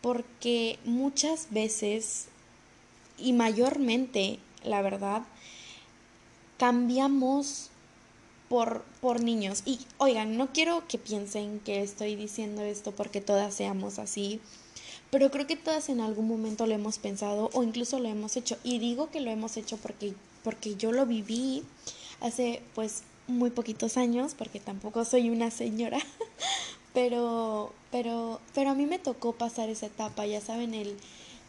porque 0.00 0.80
muchas 0.84 1.52
veces 1.52 2.26
y 3.16 3.32
mayormente, 3.32 4.40
la 4.64 4.82
verdad, 4.82 5.22
cambiamos 6.62 7.70
por, 8.48 8.84
por 9.00 9.20
niños. 9.20 9.64
Y 9.66 9.80
oigan, 9.98 10.36
no 10.36 10.52
quiero 10.52 10.86
que 10.86 10.96
piensen 10.96 11.58
que 11.58 11.82
estoy 11.82 12.14
diciendo 12.14 12.62
esto 12.62 12.92
porque 12.92 13.20
todas 13.20 13.52
seamos 13.52 13.98
así, 13.98 14.40
pero 15.10 15.32
creo 15.32 15.48
que 15.48 15.56
todas 15.56 15.88
en 15.88 16.00
algún 16.00 16.28
momento 16.28 16.64
lo 16.68 16.72
hemos 16.72 17.00
pensado 17.00 17.50
o 17.52 17.64
incluso 17.64 17.98
lo 17.98 18.08
hemos 18.08 18.36
hecho. 18.36 18.58
Y 18.62 18.78
digo 18.78 19.10
que 19.10 19.20
lo 19.20 19.32
hemos 19.32 19.56
hecho 19.56 19.76
porque, 19.76 20.14
porque 20.44 20.76
yo 20.76 20.92
lo 20.92 21.04
viví 21.04 21.64
hace 22.20 22.62
pues 22.76 23.02
muy 23.26 23.50
poquitos 23.50 23.96
años, 23.96 24.36
porque 24.38 24.60
tampoco 24.60 25.04
soy 25.04 25.30
una 25.30 25.50
señora, 25.50 25.98
pero, 26.94 27.72
pero, 27.90 28.40
pero 28.54 28.70
a 28.70 28.74
mí 28.74 28.86
me 28.86 29.00
tocó 29.00 29.32
pasar 29.32 29.68
esa 29.68 29.86
etapa, 29.86 30.26
ya 30.26 30.40
saben, 30.40 30.74
el, 30.74 30.96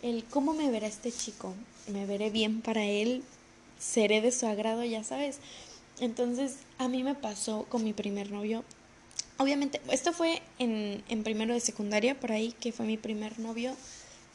el 0.01 0.23
cómo 0.23 0.55
me 0.55 0.71
verá 0.71 0.87
este 0.87 1.11
chico, 1.11 1.53
me 1.87 2.07
veré 2.07 2.31
bien 2.31 2.61
para 2.61 2.83
él, 2.83 3.23
seré 3.83 4.21
de 4.21 4.31
su 4.31 4.45
agrado, 4.45 4.83
ya 4.83 5.03
sabes. 5.03 5.39
Entonces, 5.99 6.57
a 6.77 6.87
mí 6.87 7.03
me 7.03 7.15
pasó 7.15 7.65
con 7.69 7.83
mi 7.83 7.93
primer 7.93 8.31
novio. 8.31 8.63
Obviamente, 9.37 9.81
esto 9.91 10.13
fue 10.13 10.41
en, 10.59 11.03
en 11.09 11.23
primero 11.23 11.53
de 11.53 11.59
secundaria, 11.59 12.19
por 12.19 12.31
ahí, 12.31 12.53
que 12.59 12.71
fue 12.71 12.85
mi 12.85 12.97
primer 12.97 13.39
novio. 13.39 13.75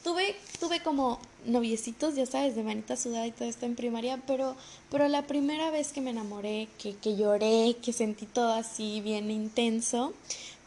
Tuve, 0.05 0.37
tuve 0.61 0.81
como 0.81 1.19
noviecitos, 1.45 2.15
ya 2.15 2.27
sabes, 2.27 2.55
de 2.55 2.63
manita 2.63 2.97
sudada 2.97 3.27
y 3.27 3.33
todo 3.33 3.49
esto 3.49 3.67
en 3.67 3.75
primaria, 3.75 4.23
pero, 4.27 4.57
pero 4.91 5.09
la 5.09 5.27
primera 5.27 5.71
vez 5.71 5.93
que 5.93 6.01
me 6.01 6.11
enamoré, 6.11 6.69
que, 6.79 6.95
que 6.95 7.17
lloré, 7.17 7.77
que 7.83 7.93
sentí 7.93 8.27
todo 8.27 8.53
así 8.53 9.01
bien 9.01 9.31
intenso, 9.31 10.15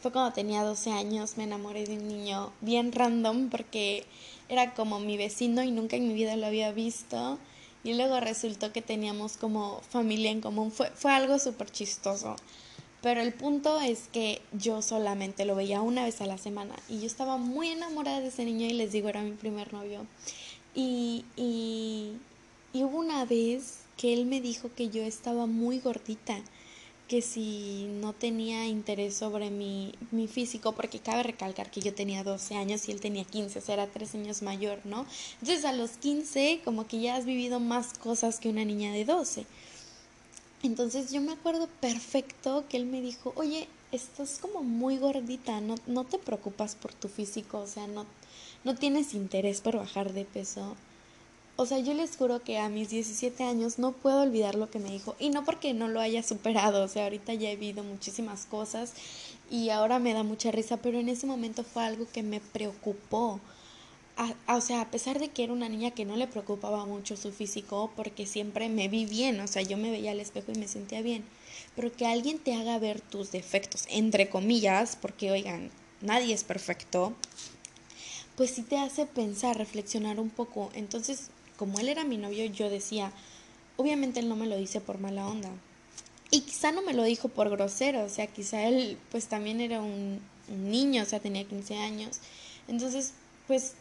fue 0.02 0.12
cuando 0.12 0.32
tenía 0.32 0.62
12 0.64 0.90
años, 0.90 1.38
me 1.38 1.44
enamoré 1.44 1.86
de 1.86 1.96
un 1.96 2.08
niño 2.08 2.52
bien 2.60 2.92
random 2.92 3.48
porque 3.48 4.04
era 4.48 4.74
como 4.74 5.00
mi 5.00 5.16
vecino 5.16 5.62
y 5.62 5.70
nunca 5.70 5.96
en 5.96 6.08
mi 6.08 6.14
vida 6.14 6.36
lo 6.36 6.46
había 6.46 6.72
visto. 6.72 7.38
Y 7.84 7.94
luego 7.94 8.20
resultó 8.20 8.72
que 8.72 8.82
teníamos 8.82 9.36
como 9.36 9.80
familia 9.90 10.30
en 10.30 10.40
común. 10.40 10.70
Fue, 10.70 10.90
fue 10.90 11.12
algo 11.12 11.38
súper 11.38 11.70
chistoso. 11.70 12.36
Pero 13.02 13.20
el 13.20 13.32
punto 13.32 13.80
es 13.80 14.08
que 14.12 14.40
yo 14.52 14.80
solamente 14.80 15.44
lo 15.44 15.56
veía 15.56 15.82
una 15.82 16.04
vez 16.04 16.20
a 16.20 16.26
la 16.26 16.38
semana. 16.38 16.76
Y 16.88 17.00
yo 17.00 17.06
estaba 17.06 17.36
muy 17.36 17.68
enamorada 17.68 18.20
de 18.20 18.28
ese 18.28 18.44
niño 18.44 18.66
y 18.66 18.74
les 18.74 18.92
digo, 18.92 19.08
era 19.08 19.22
mi 19.22 19.32
primer 19.32 19.72
novio. 19.72 20.06
Y, 20.74 21.24
y, 21.36 22.12
y 22.72 22.84
hubo 22.84 22.98
una 22.98 23.24
vez 23.24 23.80
que 23.96 24.12
él 24.12 24.26
me 24.26 24.40
dijo 24.40 24.70
que 24.74 24.88
yo 24.88 25.02
estaba 25.02 25.46
muy 25.46 25.80
gordita 25.80 26.40
que 27.12 27.20
si 27.20 27.84
no 28.00 28.14
tenía 28.14 28.66
interés 28.66 29.14
sobre 29.14 29.50
mi, 29.50 29.92
mi 30.12 30.28
físico, 30.28 30.72
porque 30.72 30.98
cabe 30.98 31.22
recalcar 31.22 31.70
que 31.70 31.82
yo 31.82 31.92
tenía 31.92 32.24
12 32.24 32.54
años 32.54 32.88
y 32.88 32.92
él 32.92 33.02
tenía 33.02 33.24
15, 33.24 33.58
o 33.58 33.60
sea, 33.60 33.74
era 33.74 33.86
3 33.86 34.14
años 34.14 34.40
mayor, 34.40 34.80
¿no? 34.84 35.04
Entonces 35.42 35.66
a 35.66 35.74
los 35.74 35.90
15 35.98 36.62
como 36.64 36.86
que 36.86 37.02
ya 37.02 37.16
has 37.16 37.26
vivido 37.26 37.60
más 37.60 37.98
cosas 37.98 38.40
que 38.40 38.48
una 38.48 38.64
niña 38.64 38.94
de 38.94 39.04
12. 39.04 39.44
Entonces 40.62 41.12
yo 41.12 41.20
me 41.20 41.32
acuerdo 41.32 41.68
perfecto 41.82 42.64
que 42.70 42.78
él 42.78 42.86
me 42.86 43.02
dijo, 43.02 43.34
oye, 43.36 43.68
estás 43.90 44.38
como 44.38 44.62
muy 44.62 44.96
gordita, 44.96 45.60
no, 45.60 45.74
no 45.86 46.04
te 46.04 46.18
preocupas 46.18 46.76
por 46.76 46.94
tu 46.94 47.08
físico, 47.08 47.58
o 47.58 47.66
sea, 47.66 47.86
no, 47.88 48.06
no 48.64 48.74
tienes 48.74 49.12
interés 49.12 49.60
por 49.60 49.76
bajar 49.76 50.14
de 50.14 50.24
peso. 50.24 50.76
O 51.56 51.66
sea, 51.66 51.78
yo 51.78 51.92
les 51.92 52.16
juro 52.16 52.42
que 52.42 52.58
a 52.58 52.70
mis 52.70 52.88
17 52.88 53.44
años 53.44 53.78
no 53.78 53.92
puedo 53.92 54.22
olvidar 54.22 54.54
lo 54.54 54.70
que 54.70 54.78
me 54.78 54.90
dijo. 54.90 55.14
Y 55.18 55.28
no 55.28 55.44
porque 55.44 55.74
no 55.74 55.86
lo 55.86 56.00
haya 56.00 56.22
superado, 56.22 56.82
o 56.82 56.88
sea, 56.88 57.04
ahorita 57.04 57.34
ya 57.34 57.50
he 57.50 57.56
vivido 57.56 57.84
muchísimas 57.84 58.46
cosas 58.46 58.94
y 59.50 59.68
ahora 59.68 59.98
me 59.98 60.14
da 60.14 60.22
mucha 60.22 60.50
risa, 60.50 60.78
pero 60.78 60.98
en 60.98 61.10
ese 61.10 61.26
momento 61.26 61.62
fue 61.62 61.84
algo 61.84 62.06
que 62.10 62.22
me 62.22 62.40
preocupó. 62.40 63.38
o 64.48 64.60
sea, 64.60 64.80
a 64.82 64.90
pesar 64.90 65.18
de 65.18 65.28
que 65.28 65.44
era 65.44 65.52
una 65.52 65.68
niña 65.68 65.90
que 65.90 66.04
no 66.06 66.16
le 66.16 66.26
preocupaba 66.26 66.86
mucho 66.86 67.16
su 67.16 67.32
físico, 67.32 67.90
porque 67.96 68.26
siempre 68.26 68.68
me 68.68 68.88
vi 68.88 69.04
bien, 69.04 69.40
o 69.40 69.46
sea, 69.46 69.62
yo 69.62 69.76
me 69.76 69.90
veía 69.90 70.12
al 70.12 70.20
espejo 70.20 70.52
y 70.52 70.58
me 70.58 70.68
sentía 70.68 71.02
bien, 71.02 71.24
pero 71.76 71.92
que 71.92 72.06
alguien 72.06 72.38
te 72.38 72.54
haga 72.54 72.78
ver 72.78 73.00
tus 73.00 73.32
defectos, 73.32 73.84
entre 73.90 74.28
comillas, 74.30 74.96
porque 75.00 75.30
oigan, 75.30 75.70
nadie 76.00 76.34
es 76.34 76.44
perfecto, 76.44 77.14
pues 78.36 78.50
sí 78.52 78.62
te 78.62 78.78
hace 78.78 79.06
pensar, 79.06 79.56
reflexionar 79.58 80.20
un 80.20 80.30
poco. 80.30 80.70
Entonces, 80.74 81.30
como 81.62 81.78
él 81.78 81.88
era 81.88 82.02
mi 82.02 82.16
novio, 82.16 82.44
yo 82.46 82.68
decía, 82.68 83.12
obviamente 83.76 84.18
él 84.18 84.28
no 84.28 84.34
me 84.34 84.48
lo 84.48 84.56
dice 84.56 84.80
por 84.80 84.98
mala 84.98 85.28
onda. 85.28 85.48
Y 86.28 86.40
quizá 86.40 86.72
no 86.72 86.82
me 86.82 86.92
lo 86.92 87.04
dijo 87.04 87.28
por 87.28 87.50
grosero, 87.50 88.02
o 88.02 88.08
sea, 88.08 88.26
quizá 88.26 88.64
él 88.64 88.98
pues 89.12 89.28
también 89.28 89.60
era 89.60 89.80
un, 89.80 90.20
niño, 90.48 91.04
o 91.04 91.06
sea, 91.06 91.20
tenía 91.20 91.44
15 91.44 91.76
años. 91.76 92.18
Entonces, 92.66 93.12
pues 93.46 93.74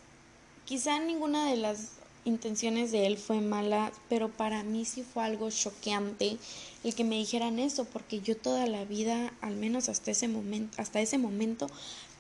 quizá 0.65 1.00
ninguna 1.00 1.50
de 1.50 1.57
las 1.57 1.93
intenciones 2.23 2.91
de 2.91 3.07
él 3.07 3.17
fue 3.17 3.41
mala, 3.41 3.91
pero 4.09 4.29
para 4.29 4.61
mí 4.61 4.85
sí 4.85 5.01
fue 5.01 5.23
algo 5.23 5.50
choqueante 5.50 6.38
el 6.83 6.93
que 6.93 7.03
me 7.03 7.15
dijeran 7.15 7.57
eso, 7.57 7.85
porque 7.85 8.21
yo 8.21 8.38
toda 8.38 8.67
la 8.67 8.85
vida, 8.85 9.33
al 9.41 9.55
menos 9.55 9.89
hasta 9.89 10.11
ese 10.11 10.27
momento, 10.27 10.79
hasta 10.79 11.01
ese 11.01 11.17
momento, 11.17 11.65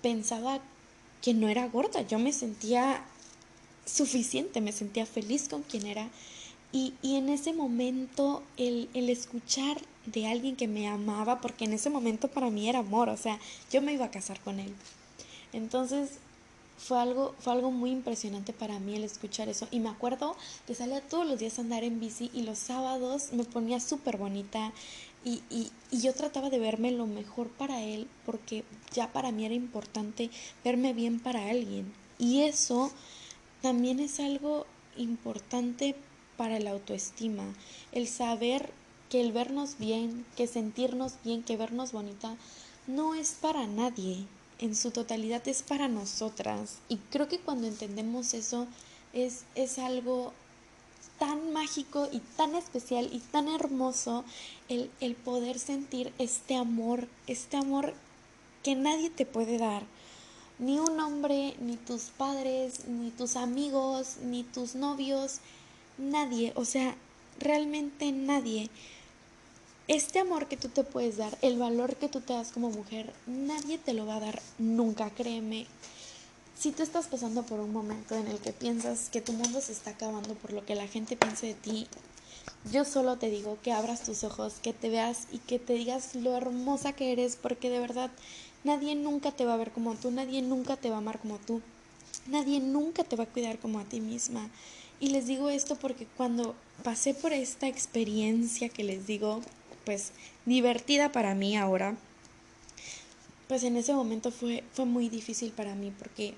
pensaba 0.01 0.59
que 1.21 1.35
no 1.35 1.49
era 1.49 1.67
gorda, 1.67 2.01
yo 2.01 2.17
me 2.17 2.33
sentía 2.33 3.05
suficiente, 3.85 4.61
me 4.61 4.71
sentía 4.71 5.05
feliz 5.05 5.47
con 5.49 5.63
quien 5.63 5.87
era. 5.87 6.09
Y, 6.71 6.93
y 7.01 7.15
en 7.15 7.29
ese 7.29 7.53
momento 7.53 8.43
el, 8.57 8.89
el 8.93 9.09
escuchar 9.09 9.81
de 10.05 10.27
alguien 10.27 10.55
que 10.55 10.67
me 10.67 10.87
amaba, 10.87 11.41
porque 11.41 11.65
en 11.65 11.73
ese 11.73 11.89
momento 11.89 12.27
para 12.29 12.49
mí 12.49 12.69
era 12.69 12.79
amor, 12.79 13.09
o 13.09 13.17
sea, 13.17 13.39
yo 13.71 13.81
me 13.81 13.93
iba 13.93 14.05
a 14.05 14.11
casar 14.11 14.39
con 14.39 14.59
él. 14.59 14.73
Entonces 15.53 16.11
fue 16.77 16.99
algo, 16.99 17.35
fue 17.39 17.53
algo 17.53 17.71
muy 17.71 17.91
impresionante 17.91 18.53
para 18.53 18.79
mí 18.79 18.95
el 18.95 19.03
escuchar 19.03 19.49
eso. 19.49 19.67
Y 19.69 19.79
me 19.79 19.89
acuerdo 19.89 20.35
que 20.65 20.73
salía 20.73 21.01
todos 21.01 21.27
los 21.27 21.39
días 21.39 21.57
a 21.57 21.61
andar 21.61 21.83
en 21.83 21.99
bici 21.99 22.31
y 22.33 22.41
los 22.41 22.57
sábados 22.57 23.33
me 23.33 23.43
ponía 23.43 23.79
súper 23.79 24.17
bonita 24.17 24.71
y, 25.23 25.43
y, 25.51 25.71
y, 25.91 26.01
yo 26.01 26.13
trataba 26.13 26.49
de 26.49 26.57
verme 26.57 26.91
lo 26.91 27.05
mejor 27.05 27.47
para 27.49 27.83
él 27.83 28.07
porque 28.25 28.63
ya 28.91 29.13
para 29.13 29.31
mí 29.31 29.45
era 29.45 29.53
importante 29.53 30.31
verme 30.63 30.93
bien 30.93 31.19
para 31.19 31.49
alguien. 31.49 31.93
Y 32.17 32.41
eso 32.41 32.91
también 33.61 33.99
es 33.99 34.19
algo 34.19 34.65
importante 34.97 35.95
para 36.37 36.59
la 36.59 36.71
autoestima, 36.71 37.43
el 37.91 38.07
saber 38.07 38.71
que 39.09 39.21
el 39.21 39.31
vernos 39.31 39.77
bien, 39.77 40.25
que 40.35 40.47
sentirnos 40.47 41.13
bien, 41.23 41.43
que 41.43 41.57
vernos 41.57 41.91
bonita, 41.91 42.35
no 42.87 43.13
es 43.13 43.37
para 43.39 43.67
nadie, 43.67 44.25
en 44.59 44.75
su 44.75 44.91
totalidad 44.91 45.45
es 45.47 45.63
para 45.63 45.87
nosotras. 45.87 46.77
Y 46.87 46.97
creo 47.09 47.27
que 47.27 47.39
cuando 47.39 47.67
entendemos 47.67 48.33
eso 48.33 48.67
es, 49.11 49.43
es 49.55 49.79
algo 49.79 50.33
tan 51.19 51.51
mágico 51.51 52.07
y 52.11 52.19
tan 52.37 52.55
especial 52.55 53.09
y 53.11 53.19
tan 53.19 53.47
hermoso 53.47 54.23
el, 54.69 54.89
el 55.01 55.15
poder 55.15 55.59
sentir 55.59 56.13
este 56.17 56.55
amor, 56.55 57.07
este 57.27 57.57
amor 57.57 57.93
que 58.63 58.75
nadie 58.75 59.09
te 59.09 59.25
puede 59.25 59.57
dar 59.57 59.83
ni 60.61 60.79
un 60.79 60.99
hombre, 60.99 61.55
ni 61.59 61.75
tus 61.75 62.03
padres, 62.03 62.87
ni 62.87 63.09
tus 63.09 63.35
amigos, 63.35 64.17
ni 64.23 64.43
tus 64.43 64.75
novios, 64.75 65.39
nadie, 65.97 66.53
o 66.55 66.65
sea, 66.65 66.95
realmente 67.39 68.11
nadie. 68.11 68.69
Este 69.87 70.19
amor 70.19 70.47
que 70.47 70.57
tú 70.57 70.69
te 70.69 70.83
puedes 70.83 71.17
dar, 71.17 71.35
el 71.41 71.57
valor 71.57 71.95
que 71.95 72.07
tú 72.07 72.21
te 72.21 72.33
das 72.33 72.51
como 72.51 72.69
mujer, 72.69 73.11
nadie 73.25 73.79
te 73.79 73.93
lo 73.93 74.05
va 74.05 74.17
a 74.17 74.19
dar 74.21 74.41
nunca, 74.59 75.09
créeme. 75.09 75.65
Si 76.57 76.71
tú 76.71 76.83
estás 76.83 77.07
pasando 77.07 77.41
por 77.41 77.59
un 77.59 77.73
momento 77.73 78.13
en 78.13 78.27
el 78.27 78.37
que 78.37 78.53
piensas 78.53 79.09
que 79.09 79.19
tu 79.19 79.33
mundo 79.33 79.61
se 79.61 79.71
está 79.71 79.89
acabando 79.89 80.35
por 80.35 80.53
lo 80.53 80.63
que 80.63 80.75
la 80.75 80.87
gente 80.87 81.17
piensa 81.17 81.47
de 81.47 81.55
ti, 81.55 81.87
yo 82.71 82.85
solo 82.85 83.17
te 83.17 83.31
digo 83.31 83.57
que 83.63 83.71
abras 83.71 84.03
tus 84.03 84.23
ojos, 84.23 84.53
que 84.61 84.73
te 84.73 84.89
veas 84.89 85.27
y 85.31 85.39
que 85.39 85.57
te 85.57 85.73
digas 85.73 86.13
lo 86.13 86.37
hermosa 86.37 86.93
que 86.93 87.11
eres, 87.11 87.35
porque 87.35 87.71
de 87.71 87.79
verdad 87.79 88.11
Nadie 88.63 88.95
nunca 88.95 89.31
te 89.31 89.45
va 89.45 89.55
a 89.55 89.57
ver 89.57 89.71
como 89.71 89.95
tú, 89.95 90.11
nadie 90.11 90.41
nunca 90.41 90.77
te 90.77 90.89
va 90.89 90.95
a 90.95 90.99
amar 90.99 91.19
como 91.19 91.37
tú. 91.37 91.61
Nadie 92.27 92.59
nunca 92.59 93.03
te 93.03 93.15
va 93.15 93.23
a 93.23 93.27
cuidar 93.27 93.57
como 93.57 93.79
a 93.79 93.83
ti 93.83 93.99
misma. 93.99 94.49
Y 94.99 95.09
les 95.09 95.25
digo 95.25 95.49
esto 95.49 95.75
porque 95.75 96.05
cuando 96.17 96.55
pasé 96.83 97.13
por 97.13 97.33
esta 97.33 97.67
experiencia 97.67 98.69
que 98.69 98.83
les 98.83 99.07
digo, 99.07 99.41
pues 99.85 100.11
divertida 100.45 101.11
para 101.11 101.33
mí 101.33 101.57
ahora, 101.57 101.95
pues 103.47 103.63
en 103.63 103.77
ese 103.77 103.93
momento 103.93 104.31
fue, 104.31 104.63
fue 104.73 104.85
muy 104.85 105.09
difícil 105.09 105.51
para 105.51 105.73
mí 105.73 105.91
porque 105.97 106.35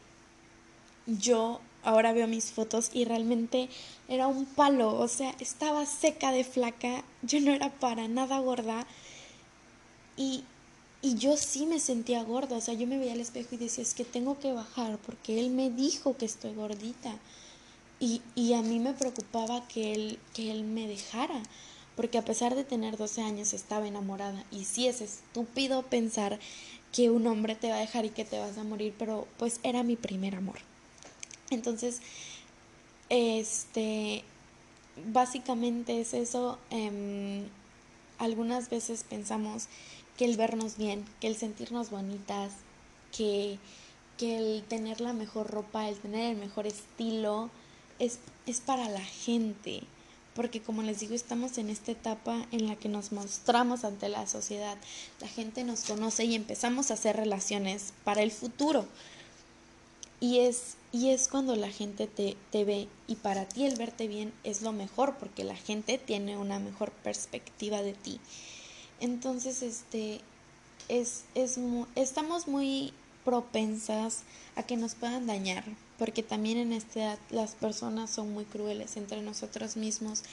yo 1.05 1.59
ahora 1.83 2.13
veo 2.13 2.27
mis 2.27 2.51
fotos 2.51 2.89
y 2.93 3.05
realmente 3.05 3.69
era 4.07 4.27
un 4.27 4.45
palo, 4.45 4.95
o 4.95 5.07
sea, 5.07 5.35
estaba 5.39 5.85
seca 5.85 6.31
de 6.31 6.43
flaca, 6.43 7.03
yo 7.21 7.41
no 7.41 7.51
era 7.51 7.69
para 7.69 8.07
nada 8.07 8.39
gorda 8.39 8.87
y, 10.15 10.43
y 11.03 11.15
yo 11.15 11.35
sí 11.35 11.65
me 11.65 11.81
sentía 11.81 12.23
gorda, 12.23 12.55
o 12.55 12.61
sea, 12.61 12.73
yo 12.73 12.87
me 12.87 12.97
veía 12.97 13.11
al 13.11 13.19
espejo 13.19 13.49
y 13.51 13.57
decía, 13.57 13.83
es 13.83 13.93
que 13.93 14.05
tengo 14.05 14.39
que 14.39 14.53
bajar 14.53 14.97
porque 14.99 15.37
él 15.37 15.49
me 15.49 15.69
dijo 15.69 16.15
que 16.15 16.25
estoy 16.25 16.53
gordita. 16.53 17.19
Y, 17.99 18.21
y 18.35 18.53
a 18.53 18.61
mí 18.61 18.79
me 18.79 18.93
preocupaba 18.93 19.67
que 19.67 19.93
él, 19.93 20.17
que 20.33 20.49
él 20.49 20.63
me 20.63 20.87
dejara, 20.87 21.43
porque 21.97 22.17
a 22.17 22.23
pesar 22.23 22.55
de 22.55 22.63
tener 22.63 22.95
12 22.95 23.21
años 23.21 23.53
estaba 23.53 23.85
enamorada. 23.85 24.45
Y 24.49 24.63
sí 24.63 24.87
es 24.87 25.01
estúpido 25.01 25.83
pensar 25.83 26.39
que 26.93 27.09
un 27.09 27.27
hombre 27.27 27.55
te 27.55 27.67
va 27.67 27.75
a 27.75 27.79
dejar 27.79 28.05
y 28.05 28.09
que 28.09 28.23
te 28.23 28.39
vas 28.39 28.57
a 28.57 28.63
morir, 28.63 28.95
pero 28.97 29.27
pues 29.37 29.59
era 29.63 29.83
mi 29.83 29.97
primer 29.97 30.35
amor. 30.35 30.59
Entonces, 31.49 31.99
este, 33.09 34.23
básicamente 35.11 35.99
es 35.99 36.13
eso. 36.13 36.57
Em, 36.69 37.43
algunas 38.19 38.69
veces 38.69 39.03
pensamos 39.03 39.67
que 40.17 40.25
el 40.25 40.37
vernos 40.37 40.77
bien, 40.77 41.05
que 41.19 41.27
el 41.27 41.35
sentirnos 41.35 41.89
bonitas, 41.89 42.51
que, 43.15 43.59
que 44.17 44.37
el 44.37 44.63
tener 44.63 45.01
la 45.01 45.13
mejor 45.13 45.49
ropa, 45.49 45.87
el 45.87 45.97
tener 45.97 46.31
el 46.31 46.37
mejor 46.37 46.67
estilo, 46.67 47.49
es, 47.99 48.19
es 48.45 48.59
para 48.59 48.89
la 48.89 49.03
gente. 49.03 49.83
Porque 50.35 50.61
como 50.61 50.81
les 50.81 50.99
digo, 50.99 51.13
estamos 51.13 51.57
en 51.57 51.69
esta 51.69 51.91
etapa 51.91 52.47
en 52.51 52.67
la 52.67 52.75
que 52.75 52.89
nos 52.89 53.11
mostramos 53.11 53.83
ante 53.83 54.09
la 54.09 54.25
sociedad. 54.25 54.77
La 55.19 55.27
gente 55.27 55.63
nos 55.63 55.83
conoce 55.83 56.25
y 56.25 56.35
empezamos 56.35 56.89
a 56.89 56.95
hacer 56.95 57.15
relaciones 57.15 57.93
para 58.03 58.23
el 58.23 58.31
futuro. 58.31 58.87
Y 60.19 60.39
es, 60.39 60.75
y 60.91 61.09
es 61.09 61.27
cuando 61.27 61.55
la 61.55 61.69
gente 61.69 62.07
te, 62.07 62.37
te 62.51 62.63
ve 62.63 62.87
y 63.07 63.15
para 63.15 63.45
ti 63.45 63.65
el 63.65 63.75
verte 63.75 64.07
bien 64.07 64.33
es 64.43 64.61
lo 64.61 64.71
mejor 64.71 65.17
porque 65.17 65.43
la 65.43 65.55
gente 65.55 65.97
tiene 65.97 66.37
una 66.37 66.59
mejor 66.59 66.91
perspectiva 66.91 67.81
de 67.81 67.93
ti. 67.93 68.19
Entonces, 69.03 69.61
este, 69.63 70.21
es, 70.87 71.25
es 71.35 71.59
estamos 71.95 72.47
muy 72.47 72.93
propensas 73.25 74.23
a 74.55 74.63
que 74.63 74.77
nos 74.77 74.95
puedan 74.95 75.27
dañar, 75.27 75.65
porque 75.99 76.23
también 76.23 76.57
en 76.57 76.71
esta 76.71 77.01
edad 77.01 77.19
las 77.29 77.51
personas 77.55 78.11
son 78.11 78.31
muy 78.31 78.45
crueles 78.45 78.95
entre 78.95 79.21
nosotros 79.21 79.75
mismos 79.75 80.23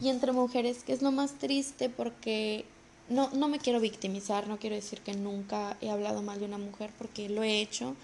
y 0.00 0.10
entre 0.10 0.30
mujeres, 0.30 0.84
que 0.84 0.92
es 0.92 1.02
lo 1.02 1.10
más 1.10 1.40
triste 1.40 1.88
porque 1.88 2.64
no, 3.08 3.30
no 3.30 3.48
me 3.48 3.58
quiero 3.58 3.80
victimizar, 3.80 4.46
no 4.46 4.60
quiero 4.60 4.76
decir 4.76 5.00
que 5.00 5.14
nunca 5.14 5.76
he 5.80 5.90
hablado 5.90 6.22
mal 6.22 6.38
de 6.38 6.46
una 6.46 6.58
mujer 6.58 6.90
porque 6.98 7.28
lo 7.28 7.42
he 7.42 7.60
hecho 7.60 7.96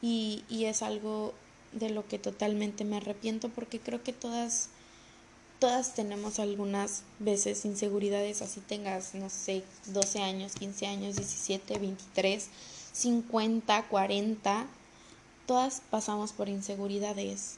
y, 0.00 0.44
y 0.48 0.64
es 0.64 0.80
algo 0.80 1.34
de 1.72 1.90
lo 1.90 2.08
que 2.08 2.18
totalmente 2.18 2.84
me 2.86 2.96
arrepiento 2.96 3.50
porque 3.50 3.80
creo 3.80 4.02
que 4.02 4.14
todas 4.14 4.70
todas 5.64 5.94
tenemos 5.94 6.40
algunas 6.40 7.04
veces 7.20 7.64
inseguridades, 7.64 8.42
así 8.42 8.60
tengas, 8.60 9.14
no 9.14 9.30
sé, 9.30 9.64
12 9.86 10.20
años, 10.20 10.52
15 10.56 10.86
años, 10.86 11.16
17, 11.16 11.78
23, 11.78 12.48
50, 12.92 13.84
40, 13.84 14.66
todas 15.46 15.80
pasamos 15.90 16.32
por 16.32 16.50
inseguridades. 16.50 17.56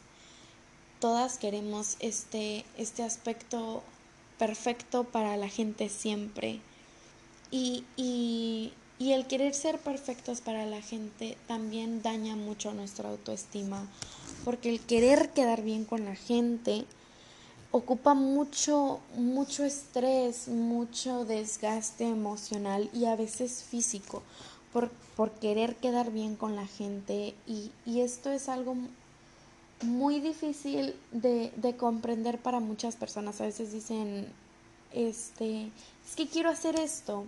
Todas 1.01 1.37
queremos 1.39 1.97
este, 1.99 2.65
este 2.79 3.02
aspecto 3.02 3.83
perfecto 4.39 5.02
para 5.02 5.37
la 5.37 5.49
gente 5.49 5.89
siempre. 5.89 6.61
Y, 7.50 7.83
y, 7.97 8.73
y 9.00 9.15
el 9.15 9.26
querer 9.26 9.52
ser 9.52 9.80
perfectos 9.80 10.41
para 10.41 10.65
la 10.65 10.80
gente 10.80 11.37
también 11.49 12.02
daña 12.02 12.37
mucho 12.37 12.73
nuestra 12.73 13.09
autoestima, 13.09 13.85
porque 14.45 14.69
el 14.69 14.78
querer 14.78 15.30
quedar 15.30 15.63
bien 15.63 15.85
con 15.85 16.04
la 16.04 16.15
gente 16.15 16.85
ocupa 17.76 18.15
mucho, 18.15 19.00
mucho 19.17 19.65
estrés, 19.65 20.49
mucho 20.49 21.25
desgaste 21.25 22.04
emocional 22.04 22.89
y 22.93 23.04
a 23.04 23.17
veces 23.17 23.62
físico 23.62 24.23
por, 24.73 24.91
por 25.17 25.30
querer 25.32 25.76
quedar 25.76 26.10
bien 26.10 26.36
con 26.36 26.56
la 26.56 26.67
gente 26.67 27.34
y, 27.47 27.71
y 27.84 28.00
esto 28.00 28.30
es 28.30 28.49
algo 28.49 28.76
muy 29.82 30.21
difícil 30.21 30.95
de, 31.12 31.52
de, 31.56 31.76
comprender 31.76 32.39
para 32.39 32.60
muchas 32.60 32.97
personas. 32.97 33.41
A 33.41 33.45
veces 33.45 33.73
dicen, 33.73 34.26
este, 34.93 35.71
es 36.06 36.17
que 36.17 36.26
quiero 36.26 36.49
hacer 36.49 36.78
esto. 36.80 37.25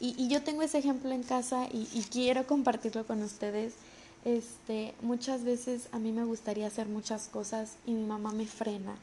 Y, 0.00 0.14
y 0.18 0.28
yo 0.28 0.42
tengo 0.42 0.62
ese 0.62 0.78
ejemplo 0.78 1.10
en 1.12 1.22
casa 1.22 1.68
y, 1.72 1.88
y, 1.94 2.02
quiero 2.10 2.46
compartirlo 2.46 3.06
con 3.06 3.22
ustedes. 3.22 3.74
Este, 4.24 4.94
muchas 5.00 5.44
veces 5.44 5.88
a 5.92 5.98
mí 5.98 6.10
me 6.10 6.24
gustaría 6.24 6.66
hacer 6.66 6.88
muchas 6.88 7.28
cosas 7.28 7.76
y 7.86 7.92
mi 7.92 8.04
mamá 8.04 8.32
me 8.32 8.46
frena 8.46 8.96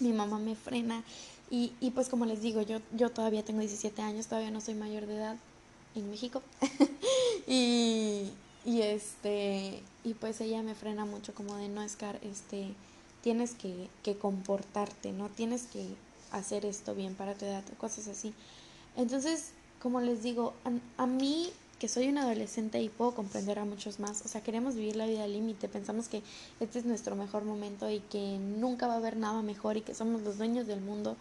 mi 0.00 0.12
mamá 0.12 0.38
me 0.38 0.54
frena. 0.54 1.02
Y, 1.50 1.72
y 1.80 1.90
pues 1.92 2.08
como 2.08 2.26
les 2.26 2.42
digo, 2.42 2.62
yo, 2.62 2.80
yo 2.94 3.10
todavía 3.10 3.44
tengo 3.44 3.60
17 3.60 4.02
años, 4.02 4.26
todavía 4.26 4.50
no 4.50 4.60
soy 4.60 4.74
mayor 4.74 5.06
de 5.06 5.16
edad 5.16 5.36
en 5.94 6.10
México. 6.10 6.42
Y, 7.50 8.30
y 8.66 8.82
este 8.82 9.82
y 10.04 10.12
pues 10.12 10.38
ella 10.42 10.62
me 10.62 10.74
frena 10.74 11.06
mucho 11.06 11.34
como 11.34 11.56
de 11.56 11.70
no 11.70 11.82
escar 11.82 12.20
este 12.22 12.74
tienes 13.22 13.54
que, 13.54 13.88
que 14.02 14.18
comportarte 14.18 15.12
no 15.12 15.30
tienes 15.30 15.62
que 15.62 15.86
hacer 16.30 16.66
esto 16.66 16.94
bien 16.94 17.14
para 17.14 17.32
tu 17.34 17.46
edad 17.46 17.64
cosas 17.78 18.06
así. 18.08 18.34
Entonces 18.96 19.52
como 19.80 20.02
les 20.02 20.22
digo 20.22 20.52
a, 20.66 21.02
a 21.02 21.06
mí 21.06 21.50
que 21.78 21.88
soy 21.88 22.08
un 22.08 22.18
adolescente 22.18 22.80
y 22.82 22.88
puedo 22.88 23.14
comprender 23.14 23.58
a 23.58 23.64
muchos 23.64 24.00
más. 24.00 24.24
O 24.24 24.28
sea, 24.28 24.42
queremos 24.42 24.74
vivir 24.74 24.96
la 24.96 25.06
vida 25.06 25.24
al 25.24 25.32
límite, 25.32 25.68
pensamos 25.68 26.08
que 26.08 26.22
este 26.60 26.80
es 26.80 26.84
nuestro 26.84 27.14
mejor 27.14 27.44
momento 27.44 27.88
y 27.90 28.00
que 28.00 28.38
nunca 28.38 28.86
va 28.86 28.94
a 28.94 28.96
haber 28.96 29.16
nada 29.16 29.42
mejor 29.42 29.76
y 29.76 29.82
que 29.82 29.94
somos 29.94 30.22
los 30.22 30.38
dueños 30.38 30.66
del 30.66 30.80
mundo. 30.80 31.16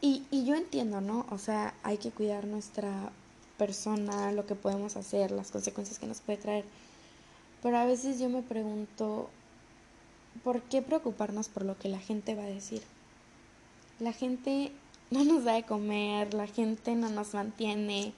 Y, 0.00 0.24
y 0.30 0.44
yo 0.44 0.54
entiendo, 0.54 1.00
¿no? 1.00 1.26
O 1.30 1.38
sea, 1.38 1.74
hay 1.82 1.98
que 1.98 2.10
cuidar 2.10 2.46
nuestra 2.46 3.12
persona, 3.58 4.32
lo 4.32 4.46
que 4.46 4.54
podemos 4.54 4.96
hacer, 4.96 5.30
las 5.30 5.50
consecuencias 5.50 5.98
que 5.98 6.06
nos 6.06 6.20
puede 6.20 6.38
traer. 6.38 6.64
Pero 7.62 7.76
a 7.76 7.84
veces 7.84 8.18
yo 8.18 8.28
me 8.28 8.42
pregunto, 8.42 9.28
¿por 10.42 10.62
qué 10.62 10.80
preocuparnos 10.80 11.48
por 11.48 11.64
lo 11.64 11.76
que 11.76 11.88
la 11.88 11.98
gente 11.98 12.34
va 12.34 12.44
a 12.44 12.46
decir? 12.46 12.82
La 13.98 14.12
gente 14.12 14.72
no 15.10 15.24
nos 15.24 15.44
da 15.44 15.54
de 15.54 15.64
comer, 15.64 16.32
la 16.34 16.46
gente 16.46 16.94
no 16.94 17.10
nos 17.10 17.34
mantiene, 17.34 18.14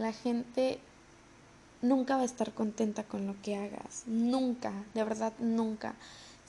la 0.00 0.12
gente 0.14 0.80
nunca 1.82 2.16
va 2.16 2.22
a 2.22 2.24
estar 2.24 2.52
contenta 2.52 3.04
con 3.04 3.26
lo 3.26 3.34
que 3.42 3.56
hagas. 3.56 4.04
Nunca, 4.06 4.72
de 4.94 5.04
verdad, 5.04 5.32
nunca. 5.38 5.94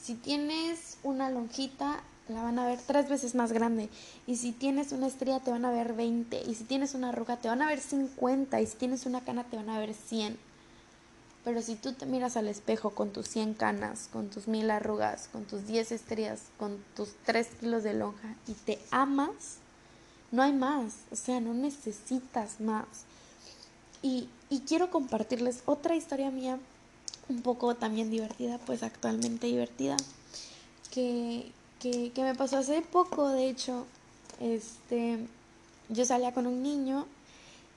Si 0.00 0.14
tienes 0.14 0.96
una 1.02 1.28
lonjita, 1.28 2.02
la 2.28 2.42
van 2.42 2.58
a 2.58 2.66
ver 2.66 2.80
tres 2.86 3.10
veces 3.10 3.34
más 3.34 3.52
grande. 3.52 3.90
Y 4.26 4.36
si 4.36 4.52
tienes 4.52 4.92
una 4.92 5.06
estrella, 5.06 5.40
te 5.40 5.50
van 5.50 5.66
a 5.66 5.70
ver 5.70 5.92
20. 5.92 6.42
Y 6.48 6.54
si 6.54 6.64
tienes 6.64 6.94
una 6.94 7.10
arruga, 7.10 7.36
te 7.36 7.48
van 7.48 7.60
a 7.60 7.66
ver 7.66 7.80
50. 7.80 8.60
Y 8.60 8.66
si 8.66 8.76
tienes 8.76 9.04
una 9.04 9.20
cana, 9.20 9.44
te 9.44 9.56
van 9.56 9.68
a 9.68 9.78
ver 9.78 9.92
100. 9.92 10.38
Pero 11.44 11.60
si 11.60 11.74
tú 11.74 11.92
te 11.92 12.06
miras 12.06 12.38
al 12.38 12.48
espejo 12.48 12.90
con 12.90 13.10
tus 13.10 13.28
100 13.28 13.54
canas, 13.54 14.08
con 14.12 14.30
tus 14.30 14.48
mil 14.48 14.70
arrugas, 14.70 15.28
con 15.30 15.44
tus 15.44 15.66
10 15.66 15.92
estrellas, 15.92 16.40
con 16.56 16.82
tus 16.96 17.14
3 17.26 17.48
kilos 17.60 17.82
de 17.82 17.94
lonja 17.94 18.36
y 18.46 18.52
te 18.52 18.78
amas, 18.92 19.58
no 20.30 20.42
hay 20.42 20.52
más. 20.52 20.94
O 21.10 21.16
sea, 21.16 21.40
no 21.40 21.52
necesitas 21.52 22.60
más. 22.60 22.86
Y, 24.02 24.28
quiero 24.66 24.90
compartirles 24.90 25.62
otra 25.66 25.94
historia 25.94 26.30
mía, 26.30 26.58
un 27.28 27.42
poco 27.42 27.74
también 27.74 28.10
divertida, 28.10 28.58
pues 28.58 28.82
actualmente 28.82 29.46
divertida, 29.46 29.96
que, 30.90 31.50
que, 31.80 32.10
que 32.12 32.22
me 32.22 32.34
pasó 32.34 32.58
hace 32.58 32.82
poco, 32.82 33.28
de 33.28 33.48
hecho, 33.48 33.86
este, 34.40 35.18
yo 35.88 36.04
salía 36.04 36.32
con 36.32 36.46
un 36.46 36.62
niño 36.62 37.06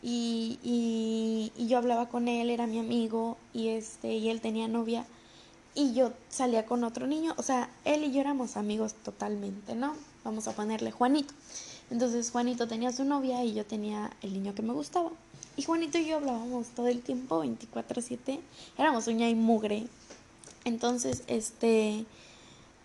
y, 0.01 0.59
y, 0.63 1.51
y, 1.55 1.67
yo 1.67 1.77
hablaba 1.77 2.09
con 2.09 2.27
él, 2.27 2.49
era 2.49 2.67
mi 2.67 2.79
amigo 2.79 3.37
y 3.53 3.69
este 3.69 4.13
y 4.13 4.29
él 4.29 4.41
tenía 4.41 4.67
novia 4.67 5.05
y 5.75 5.93
yo 5.93 6.13
salía 6.29 6.65
con 6.65 6.83
otro 6.83 7.05
niño, 7.05 7.35
o 7.37 7.43
sea, 7.43 7.69
él 7.83 8.05
y 8.05 8.11
yo 8.11 8.21
éramos 8.21 8.55
amigos 8.55 8.93
totalmente, 8.93 9.75
¿no? 9.75 9.93
Vamos 10.23 10.47
a 10.47 10.53
ponerle 10.53 10.91
Juanito. 10.91 11.33
Entonces 11.91 12.31
Juanito 12.31 12.67
tenía 12.67 12.91
su 12.91 13.03
novia 13.03 13.43
y 13.43 13.53
yo 13.53 13.65
tenía 13.65 14.11
el 14.21 14.33
niño 14.33 14.55
que 14.55 14.63
me 14.63 14.73
gustaba. 14.73 15.11
Y 15.57 15.63
Juanito 15.63 15.97
y 15.97 16.05
yo 16.05 16.17
hablábamos 16.17 16.67
todo 16.69 16.87
el 16.87 17.01
tiempo, 17.01 17.39
24/7. 17.39 18.39
Éramos 18.77 19.07
uña 19.07 19.29
y 19.29 19.35
mugre. 19.35 19.87
Entonces, 20.65 21.23
este, 21.27 22.05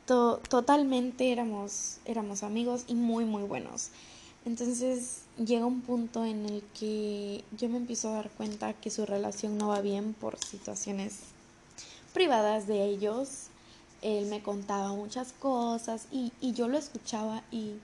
totalmente 0.06 1.32
éramos, 1.32 1.98
éramos 2.04 2.42
amigos 2.42 2.84
y 2.86 2.94
muy, 2.94 3.24
muy 3.24 3.42
buenos. 3.42 3.90
Entonces 4.44 5.22
llega 5.36 5.66
un 5.66 5.82
punto 5.82 6.24
en 6.24 6.46
el 6.46 6.62
que 6.78 7.44
yo 7.56 7.68
me 7.68 7.76
empiezo 7.76 8.08
a 8.08 8.12
dar 8.12 8.30
cuenta 8.30 8.72
que 8.72 8.90
su 8.90 9.04
relación 9.04 9.58
no 9.58 9.68
va 9.68 9.80
bien 9.80 10.14
por 10.14 10.38
situaciones 10.38 11.18
privadas 12.12 12.66
de 12.66 12.84
ellos. 12.84 13.46
Él 14.02 14.26
me 14.26 14.42
contaba 14.42 14.92
muchas 14.94 15.32
cosas 15.32 16.06
y, 16.10 16.32
y 16.40 16.52
yo 16.52 16.68
lo 16.68 16.78
escuchaba 16.78 17.42
y, 17.50 17.74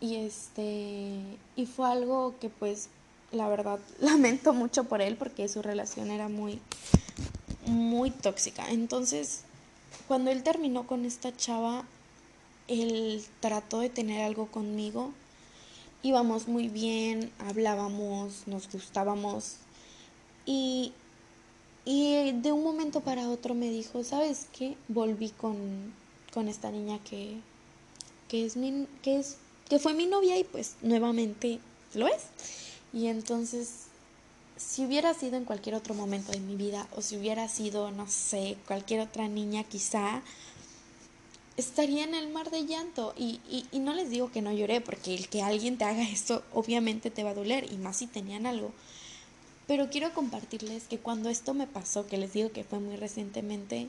y 0.00 0.16
este 0.16 1.20
y 1.54 1.66
fue 1.66 1.88
algo 1.88 2.34
que 2.40 2.50
pues 2.50 2.88
la 3.32 3.48
verdad 3.48 3.78
lamento 4.00 4.52
mucho 4.52 4.84
por 4.84 5.00
él 5.00 5.16
porque 5.16 5.48
su 5.48 5.62
relación 5.62 6.10
era 6.10 6.28
muy 6.28 6.60
muy 7.66 8.10
tóxica. 8.10 8.70
Entonces, 8.70 9.42
cuando 10.08 10.30
él 10.30 10.42
terminó 10.42 10.86
con 10.86 11.04
esta 11.04 11.36
chava, 11.36 11.84
él 12.68 13.24
trató 13.40 13.80
de 13.80 13.90
tener 13.90 14.22
algo 14.22 14.46
conmigo. 14.46 15.12
Íbamos 16.02 16.48
muy 16.48 16.68
bien, 16.68 17.32
hablábamos, 17.38 18.46
nos 18.46 18.70
gustábamos. 18.70 19.56
Y, 20.44 20.92
y 21.84 22.32
de 22.32 22.52
un 22.52 22.62
momento 22.62 23.00
para 23.00 23.28
otro 23.28 23.54
me 23.54 23.70
dijo, 23.70 24.04
¿sabes 24.04 24.46
qué? 24.56 24.76
Volví 24.88 25.30
con, 25.30 25.92
con 26.32 26.48
esta 26.48 26.70
niña 26.70 27.00
que, 27.02 27.40
que, 28.28 28.44
es 28.44 28.56
mi, 28.56 28.86
que, 29.02 29.18
es, 29.18 29.38
que 29.68 29.78
fue 29.78 29.94
mi 29.94 30.06
novia 30.06 30.38
y 30.38 30.44
pues 30.44 30.76
nuevamente 30.82 31.58
lo 31.94 32.06
es. 32.06 32.22
Y 32.92 33.08
entonces 33.08 33.86
si 34.56 34.84
hubiera 34.84 35.12
sido 35.14 35.36
en 35.36 35.44
cualquier 35.44 35.74
otro 35.74 35.94
momento 35.94 36.32
de 36.32 36.40
mi 36.40 36.56
vida 36.56 36.88
o 36.96 37.02
si 37.02 37.16
hubiera 37.16 37.48
sido, 37.48 37.90
no 37.90 38.08
sé, 38.08 38.56
cualquier 38.66 39.00
otra 39.00 39.28
niña 39.28 39.64
quizá, 39.64 40.22
estaría 41.56 42.04
en 42.04 42.14
el 42.14 42.28
mar 42.32 42.50
de 42.50 42.64
llanto. 42.64 43.14
Y, 43.16 43.40
y, 43.48 43.66
y, 43.70 43.80
no 43.80 43.94
les 43.94 44.10
digo 44.10 44.30
que 44.30 44.42
no 44.42 44.52
lloré, 44.52 44.80
porque 44.80 45.14
el 45.14 45.28
que 45.28 45.42
alguien 45.42 45.76
te 45.76 45.84
haga 45.84 46.02
esto 46.02 46.42
obviamente 46.52 47.10
te 47.10 47.22
va 47.22 47.30
a 47.30 47.34
doler, 47.34 47.70
y 47.70 47.76
más 47.76 47.98
si 47.98 48.06
tenían 48.06 48.46
algo. 48.46 48.72
Pero 49.66 49.90
quiero 49.90 50.14
compartirles 50.14 50.84
que 50.84 50.98
cuando 50.98 51.28
esto 51.28 51.52
me 51.52 51.66
pasó, 51.66 52.06
que 52.06 52.18
les 52.18 52.32
digo 52.32 52.52
que 52.52 52.64
fue 52.64 52.78
muy 52.78 52.96
recientemente, 52.96 53.88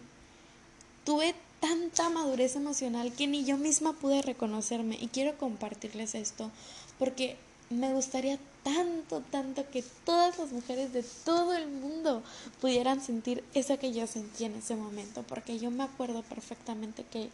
tuve 1.05 1.35
tanta 1.59 2.09
madurez 2.09 2.55
emocional 2.55 3.13
que 3.13 3.27
ni 3.27 3.45
yo 3.45 3.57
misma 3.57 3.93
pude 3.93 4.21
reconocerme. 4.21 4.97
Y 4.99 5.07
quiero 5.07 5.37
compartirles 5.37 6.15
esto 6.15 6.51
porque 6.99 7.37
me 7.69 7.93
gustaría 7.93 8.39
tanto, 8.67 9.21
tanto 9.31 9.69
que 9.69 9.81
todas 10.03 10.37
las 10.39 10.51
mujeres 10.51 10.91
de 10.91 11.01
todo 11.23 11.53
el 11.53 11.69
mundo 11.69 12.21
pudieran 12.59 12.99
sentir 13.01 13.41
eso 13.53 13.79
que 13.79 13.93
yo 13.93 14.05
sentí 14.07 14.43
en 14.43 14.55
ese 14.55 14.75
momento, 14.75 15.23
porque 15.23 15.57
yo 15.57 15.71
me 15.71 15.83
acuerdo 15.83 16.21
perfectamente 16.23 17.05
que, 17.09 17.29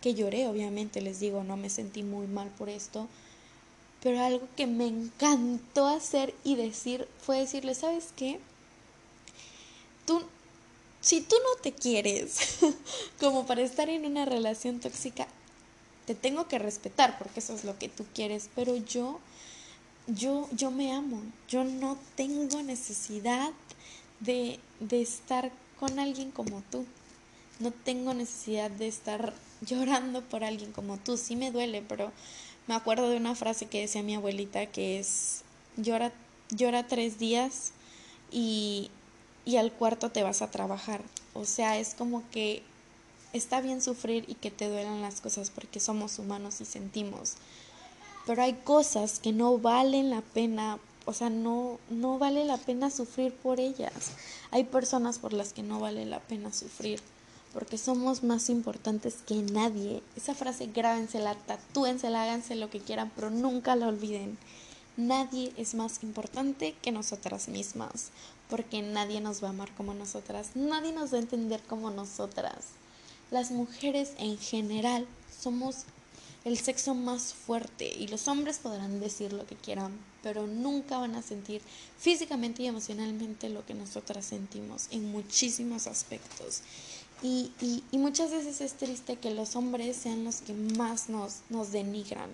que 0.00 0.14
lloré, 0.14 0.48
obviamente 0.48 1.02
les 1.02 1.20
digo, 1.20 1.44
no 1.44 1.58
me 1.58 1.68
sentí 1.68 2.02
muy 2.02 2.26
mal 2.26 2.48
por 2.56 2.70
esto, 2.70 3.06
pero 4.02 4.18
algo 4.24 4.48
que 4.56 4.66
me 4.66 4.86
encantó 4.86 5.86
hacer 5.88 6.34
y 6.42 6.56
decir 6.56 7.06
fue 7.20 7.40
decirle, 7.40 7.74
¿sabes 7.74 8.14
qué? 8.16 8.40
Tú, 10.06 10.22
si 11.02 11.20
tú 11.20 11.36
no 11.36 11.60
te 11.60 11.72
quieres 11.74 12.60
como 13.20 13.44
para 13.44 13.60
estar 13.60 13.90
en 13.90 14.06
una 14.06 14.24
relación 14.24 14.80
tóxica, 14.80 15.28
te 16.06 16.14
tengo 16.14 16.48
que 16.48 16.58
respetar 16.58 17.18
porque 17.18 17.40
eso 17.40 17.52
es 17.52 17.64
lo 17.64 17.78
que 17.78 17.90
tú 17.90 18.06
quieres, 18.14 18.48
pero 18.54 18.74
yo 18.74 19.20
yo, 20.08 20.48
yo 20.52 20.70
me 20.70 20.92
amo, 20.92 21.22
yo 21.48 21.64
no 21.64 21.98
tengo 22.16 22.62
necesidad 22.62 23.50
de, 24.20 24.58
de 24.80 25.02
estar 25.02 25.52
con 25.78 25.98
alguien 25.98 26.30
como 26.30 26.62
tú. 26.70 26.86
No 27.60 27.70
tengo 27.72 28.14
necesidad 28.14 28.70
de 28.70 28.88
estar 28.88 29.34
llorando 29.60 30.22
por 30.22 30.44
alguien 30.44 30.72
como 30.72 30.96
tú. 30.96 31.16
Sí 31.16 31.36
me 31.36 31.50
duele, 31.50 31.82
pero 31.86 32.12
me 32.66 32.74
acuerdo 32.74 33.08
de 33.10 33.16
una 33.16 33.34
frase 33.34 33.66
que 33.66 33.80
decía 33.80 34.02
mi 34.02 34.14
abuelita 34.14 34.66
que 34.66 34.98
es 34.98 35.42
llora, 35.76 36.12
llora 36.50 36.86
tres 36.86 37.18
días 37.18 37.72
y, 38.30 38.90
y 39.44 39.56
al 39.56 39.72
cuarto 39.72 40.10
te 40.10 40.22
vas 40.22 40.40
a 40.40 40.50
trabajar. 40.50 41.02
O 41.34 41.44
sea, 41.44 41.78
es 41.78 41.94
como 41.94 42.22
que 42.30 42.62
está 43.32 43.60
bien 43.60 43.82
sufrir 43.82 44.24
y 44.26 44.34
que 44.34 44.50
te 44.50 44.68
duelan 44.68 45.02
las 45.02 45.20
cosas 45.20 45.50
porque 45.50 45.80
somos 45.80 46.18
humanos 46.18 46.60
y 46.60 46.64
sentimos 46.64 47.34
pero 48.28 48.42
hay 48.42 48.52
cosas 48.52 49.20
que 49.20 49.32
no 49.32 49.56
valen 49.56 50.10
la 50.10 50.20
pena, 50.20 50.78
o 51.06 51.14
sea, 51.14 51.30
no, 51.30 51.78
no 51.88 52.18
vale 52.18 52.44
la 52.44 52.58
pena 52.58 52.90
sufrir 52.90 53.32
por 53.32 53.58
ellas. 53.58 54.10
Hay 54.50 54.64
personas 54.64 55.18
por 55.18 55.32
las 55.32 55.54
que 55.54 55.62
no 55.62 55.80
vale 55.80 56.04
la 56.04 56.20
pena 56.20 56.52
sufrir, 56.52 57.00
porque 57.54 57.78
somos 57.78 58.22
más 58.24 58.50
importantes 58.50 59.20
que 59.26 59.36
nadie. 59.36 60.02
Esa 60.14 60.34
frase 60.34 60.66
grábensela, 60.66 61.36
tatúensela, 61.36 62.22
háganse 62.22 62.54
lo 62.54 62.68
que 62.68 62.80
quieran, 62.80 63.10
pero 63.16 63.30
nunca 63.30 63.76
la 63.76 63.88
olviden. 63.88 64.36
Nadie 64.98 65.54
es 65.56 65.74
más 65.74 66.02
importante 66.02 66.74
que 66.82 66.92
nosotras 66.92 67.48
mismas, 67.48 68.10
porque 68.50 68.82
nadie 68.82 69.22
nos 69.22 69.42
va 69.42 69.46
a 69.46 69.52
amar 69.52 69.74
como 69.74 69.94
nosotras, 69.94 70.50
nadie 70.54 70.92
nos 70.92 71.14
va 71.14 71.16
a 71.16 71.22
entender 71.22 71.62
como 71.62 71.90
nosotras. 71.90 72.66
Las 73.30 73.52
mujeres 73.52 74.12
en 74.18 74.36
general 74.36 75.06
somos 75.40 75.86
el 76.44 76.58
sexo 76.58 76.94
más 76.94 77.34
fuerte 77.34 77.92
y 77.92 78.08
los 78.08 78.28
hombres 78.28 78.58
podrán 78.58 79.00
decir 79.00 79.32
lo 79.32 79.46
que 79.46 79.56
quieran, 79.56 79.92
pero 80.22 80.46
nunca 80.46 80.98
van 80.98 81.14
a 81.14 81.22
sentir 81.22 81.60
físicamente 81.98 82.62
y 82.62 82.66
emocionalmente 82.66 83.48
lo 83.48 83.66
que 83.66 83.74
nosotras 83.74 84.24
sentimos 84.24 84.88
en 84.90 85.10
muchísimos 85.10 85.86
aspectos. 85.86 86.62
Y, 87.22 87.50
y, 87.90 87.98
muchas 87.98 88.30
veces 88.30 88.60
es 88.60 88.74
triste 88.74 89.16
que 89.16 89.32
los 89.32 89.56
hombres 89.56 89.96
sean 89.96 90.22
los 90.22 90.36
que 90.36 90.52
más 90.52 91.08
nos, 91.08 91.38
nos 91.50 91.72
denigran, 91.72 92.30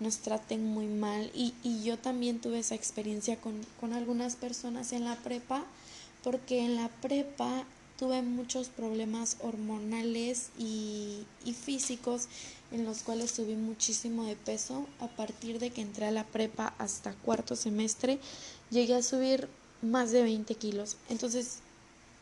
nos 0.00 0.18
traten 0.18 0.64
muy 0.64 0.86
mal. 0.86 1.30
Y, 1.34 1.52
y 1.62 1.82
yo 1.82 1.98
también 1.98 2.40
tuve 2.40 2.60
esa 2.60 2.74
experiencia 2.74 3.38
con, 3.38 3.60
con 3.80 3.92
algunas 3.92 4.36
personas 4.36 4.92
en 4.92 5.04
la 5.04 5.16
prepa, 5.16 5.62
porque 6.22 6.64
en 6.64 6.76
la 6.76 6.88
prepa 6.88 7.66
tuve 7.98 8.22
muchos 8.22 8.68
problemas 8.68 9.36
hormonales 9.40 10.50
y, 10.58 11.24
físicos 11.64 12.28
en 12.74 12.84
los 12.84 13.02
cuales 13.02 13.30
subí 13.30 13.54
muchísimo 13.54 14.24
de 14.24 14.34
peso. 14.34 14.86
A 15.00 15.06
partir 15.06 15.60
de 15.60 15.70
que 15.70 15.80
entré 15.80 16.06
a 16.06 16.10
la 16.10 16.24
prepa 16.24 16.74
hasta 16.78 17.14
cuarto 17.14 17.54
semestre, 17.54 18.18
llegué 18.70 18.96
a 18.96 19.02
subir 19.02 19.48
más 19.80 20.10
de 20.10 20.22
20 20.22 20.54
kilos. 20.56 20.96
Entonces, 21.08 21.58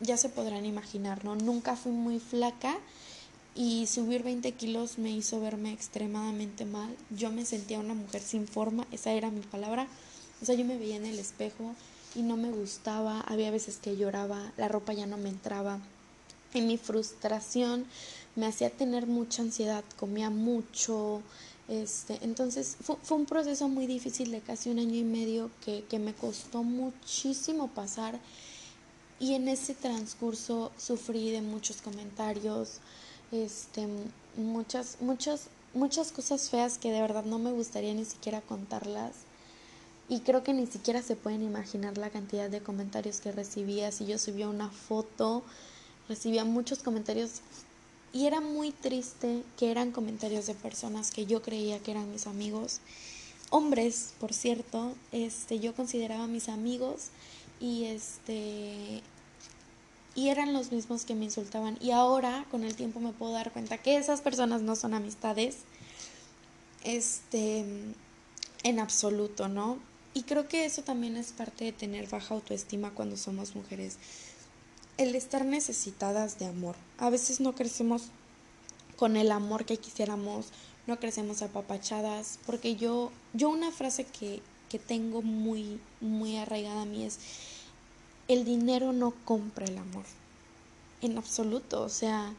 ya 0.00 0.16
se 0.16 0.28
podrán 0.28 0.66
imaginar, 0.66 1.24
¿no? 1.24 1.36
Nunca 1.36 1.74
fui 1.74 1.92
muy 1.92 2.18
flaca 2.18 2.76
y 3.54 3.86
subir 3.86 4.22
20 4.22 4.52
kilos 4.52 4.98
me 4.98 5.10
hizo 5.10 5.40
verme 5.40 5.72
extremadamente 5.72 6.64
mal. 6.64 6.94
Yo 7.10 7.30
me 7.30 7.46
sentía 7.46 7.78
una 7.78 7.94
mujer 7.94 8.20
sin 8.20 8.46
forma, 8.46 8.86
esa 8.92 9.12
era 9.12 9.30
mi 9.30 9.40
palabra. 9.40 9.86
O 10.42 10.44
sea, 10.44 10.54
yo 10.54 10.64
me 10.64 10.76
veía 10.76 10.96
en 10.96 11.06
el 11.06 11.18
espejo 11.18 11.74
y 12.14 12.22
no 12.22 12.36
me 12.36 12.50
gustaba, 12.50 13.20
había 13.20 13.50
veces 13.50 13.78
que 13.78 13.96
lloraba, 13.96 14.52
la 14.56 14.68
ropa 14.68 14.92
ya 14.92 15.06
no 15.06 15.16
me 15.16 15.30
entraba. 15.30 15.78
Y 16.52 16.60
mi 16.60 16.76
frustración 16.76 17.86
me 18.36 18.46
hacía 18.46 18.70
tener 18.70 19.06
mucha 19.06 19.42
ansiedad, 19.42 19.84
comía 19.98 20.30
mucho, 20.30 21.22
este, 21.68 22.18
entonces 22.22 22.76
fue, 22.80 22.96
fue, 23.02 23.16
un 23.16 23.26
proceso 23.26 23.68
muy 23.68 23.86
difícil 23.86 24.30
de 24.30 24.40
casi 24.40 24.70
un 24.70 24.78
año 24.78 24.94
y 24.94 25.04
medio 25.04 25.50
que, 25.64 25.84
que 25.84 25.98
me 25.98 26.14
costó 26.14 26.62
muchísimo 26.62 27.68
pasar 27.68 28.18
y 29.20 29.34
en 29.34 29.48
ese 29.48 29.74
transcurso 29.74 30.72
sufrí 30.76 31.30
de 31.30 31.40
muchos 31.40 31.80
comentarios, 31.80 32.78
este, 33.30 33.86
muchas, 34.36 34.96
muchas, 35.00 35.46
muchas 35.74 36.10
cosas 36.10 36.50
feas 36.50 36.78
que 36.78 36.90
de 36.90 37.00
verdad 37.00 37.24
no 37.24 37.38
me 37.38 37.52
gustaría 37.52 37.94
ni 37.94 38.04
siquiera 38.04 38.40
contarlas 38.40 39.12
y 40.08 40.20
creo 40.20 40.42
que 40.42 40.52
ni 40.52 40.66
siquiera 40.66 41.02
se 41.02 41.16
pueden 41.16 41.42
imaginar 41.42 41.96
la 41.96 42.10
cantidad 42.10 42.50
de 42.50 42.60
comentarios 42.60 43.20
que 43.20 43.32
recibía. 43.32 43.92
Si 43.92 44.04
yo 44.04 44.18
subía 44.18 44.48
una 44.48 44.68
foto, 44.68 45.42
recibía 46.08 46.44
muchos 46.44 46.82
comentarios 46.82 47.40
y 48.12 48.26
era 48.26 48.40
muy 48.40 48.72
triste 48.72 49.42
que 49.58 49.70
eran 49.70 49.90
comentarios 49.90 50.46
de 50.46 50.54
personas 50.54 51.10
que 51.10 51.26
yo 51.26 51.42
creía 51.42 51.78
que 51.78 51.92
eran 51.92 52.10
mis 52.10 52.26
amigos. 52.26 52.80
Hombres, 53.50 54.14
por 54.20 54.32
cierto, 54.32 54.94
este 55.12 55.60
yo 55.60 55.74
consideraba 55.74 56.26
mis 56.26 56.48
amigos 56.48 57.08
y 57.60 57.84
este 57.84 59.02
y 60.14 60.28
eran 60.28 60.52
los 60.52 60.72
mismos 60.72 61.06
que 61.06 61.14
me 61.14 61.24
insultaban 61.24 61.78
y 61.80 61.90
ahora 61.90 62.44
con 62.50 62.64
el 62.64 62.76
tiempo 62.76 63.00
me 63.00 63.12
puedo 63.12 63.32
dar 63.32 63.50
cuenta 63.50 63.78
que 63.78 63.96
esas 63.96 64.20
personas 64.20 64.60
no 64.60 64.76
son 64.76 64.92
amistades 64.92 65.58
este 66.84 67.64
en 68.62 68.78
absoluto, 68.78 69.48
¿no? 69.48 69.78
Y 70.14 70.24
creo 70.24 70.48
que 70.48 70.66
eso 70.66 70.82
también 70.82 71.16
es 71.16 71.32
parte 71.32 71.64
de 71.64 71.72
tener 71.72 72.08
baja 72.08 72.34
autoestima 72.34 72.90
cuando 72.90 73.16
somos 73.16 73.54
mujeres. 73.54 73.96
El 74.98 75.14
estar 75.14 75.44
necesitadas 75.44 76.38
de 76.38 76.46
amor. 76.46 76.76
A 76.98 77.10
veces 77.10 77.40
no 77.40 77.54
crecemos 77.54 78.10
con 78.96 79.16
el 79.16 79.32
amor 79.32 79.64
que 79.64 79.78
quisiéramos, 79.78 80.46
no 80.86 80.98
crecemos 81.00 81.42
apapachadas, 81.42 82.38
porque 82.46 82.76
yo, 82.76 83.10
yo 83.32 83.48
una 83.48 83.72
frase 83.72 84.04
que, 84.04 84.40
que 84.68 84.78
tengo 84.78 85.22
muy, 85.22 85.80
muy 86.00 86.36
arraigada 86.36 86.82
a 86.82 86.86
mí 86.86 87.04
es, 87.04 87.18
el 88.28 88.44
dinero 88.44 88.92
no 88.92 89.12
compra 89.24 89.66
el 89.66 89.78
amor, 89.78 90.04
en 91.00 91.18
absoluto, 91.18 91.82
o 91.82 91.88
sea, 91.88 92.32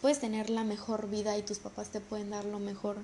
puedes 0.00 0.20
tener 0.20 0.50
la 0.50 0.64
mejor 0.64 1.10
vida 1.10 1.36
y 1.36 1.42
tus 1.42 1.58
papás 1.58 1.90
te 1.90 2.00
pueden 2.00 2.30
dar 2.30 2.44
lo 2.44 2.58
mejor, 2.58 2.98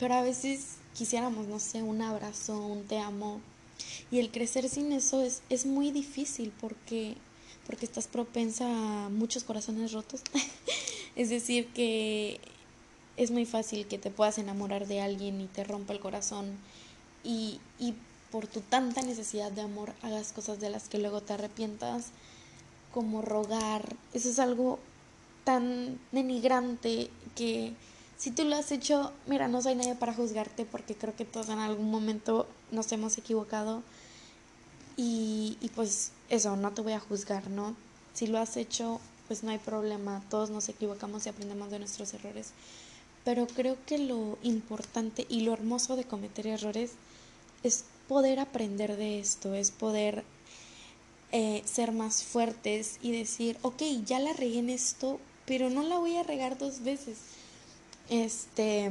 pero 0.00 0.14
a 0.14 0.22
veces 0.22 0.78
quisiéramos, 0.94 1.46
no 1.46 1.60
sé, 1.60 1.82
un 1.82 2.02
abrazo, 2.02 2.58
un 2.58 2.84
te 2.84 2.98
amo. 2.98 3.40
Y 4.10 4.18
el 4.18 4.30
crecer 4.30 4.68
sin 4.68 4.92
eso 4.92 5.22
es, 5.22 5.42
es 5.48 5.64
muy 5.64 5.92
difícil 5.92 6.52
porque 6.60 7.16
porque 7.66 7.86
estás 7.86 8.06
propensa 8.06 8.66
a 8.66 9.08
muchos 9.08 9.44
corazones 9.44 9.92
rotos. 9.92 10.22
es 11.16 11.30
decir, 11.30 11.68
que 11.68 12.40
es 13.16 13.30
muy 13.30 13.46
fácil 13.46 13.86
que 13.86 13.98
te 13.98 14.10
puedas 14.10 14.38
enamorar 14.38 14.86
de 14.86 15.00
alguien 15.00 15.40
y 15.40 15.46
te 15.46 15.64
rompa 15.64 15.92
el 15.92 16.00
corazón 16.00 16.56
y, 17.24 17.60
y 17.78 17.94
por 18.30 18.46
tu 18.46 18.60
tanta 18.60 19.02
necesidad 19.02 19.52
de 19.52 19.60
amor 19.60 19.92
hagas 20.02 20.32
cosas 20.32 20.58
de 20.58 20.70
las 20.70 20.88
que 20.88 20.98
luego 20.98 21.20
te 21.20 21.34
arrepientas, 21.34 22.06
como 22.92 23.22
rogar. 23.22 23.96
Eso 24.12 24.28
es 24.28 24.38
algo 24.38 24.78
tan 25.44 25.98
denigrante 26.12 27.10
que 27.34 27.74
si 28.16 28.30
tú 28.30 28.44
lo 28.44 28.56
has 28.56 28.70
hecho, 28.70 29.12
mira, 29.26 29.48
no 29.48 29.60
soy 29.62 29.74
nadie 29.74 29.94
para 29.94 30.14
juzgarte 30.14 30.64
porque 30.64 30.94
creo 30.94 31.16
que 31.16 31.24
todos 31.24 31.48
en 31.48 31.58
algún 31.58 31.90
momento 31.90 32.46
nos 32.70 32.90
hemos 32.92 33.18
equivocado 33.18 33.82
y, 34.96 35.56
y 35.60 35.68
pues 35.70 36.12
eso, 36.28 36.56
no 36.56 36.72
te 36.72 36.82
voy 36.82 36.92
a 36.92 37.00
juzgar, 37.00 37.48
¿no? 37.50 37.76
Si 38.14 38.26
lo 38.26 38.38
has 38.38 38.56
hecho, 38.56 39.00
pues 39.28 39.42
no 39.42 39.50
hay 39.50 39.58
problema, 39.58 40.22
todos 40.30 40.50
nos 40.50 40.68
equivocamos 40.68 41.26
y 41.26 41.28
aprendemos 41.28 41.70
de 41.70 41.78
nuestros 41.78 42.12
errores. 42.14 42.50
Pero 43.24 43.46
creo 43.46 43.76
que 43.86 43.98
lo 43.98 44.38
importante 44.42 45.26
y 45.28 45.42
lo 45.42 45.52
hermoso 45.52 45.96
de 45.96 46.04
cometer 46.04 46.46
errores 46.46 46.92
es 47.62 47.84
poder 48.08 48.40
aprender 48.40 48.96
de 48.96 49.20
esto, 49.20 49.54
es 49.54 49.70
poder 49.70 50.24
eh, 51.30 51.62
ser 51.64 51.92
más 51.92 52.24
fuertes 52.24 52.98
y 53.00 53.12
decir, 53.12 53.58
ok, 53.62 53.82
ya 54.04 54.18
la 54.18 54.32
regué 54.32 54.58
en 54.58 54.70
esto, 54.70 55.20
pero 55.46 55.70
no 55.70 55.82
la 55.82 55.98
voy 55.98 56.16
a 56.16 56.22
regar 56.22 56.58
dos 56.58 56.82
veces. 56.82 57.18
Este, 58.10 58.90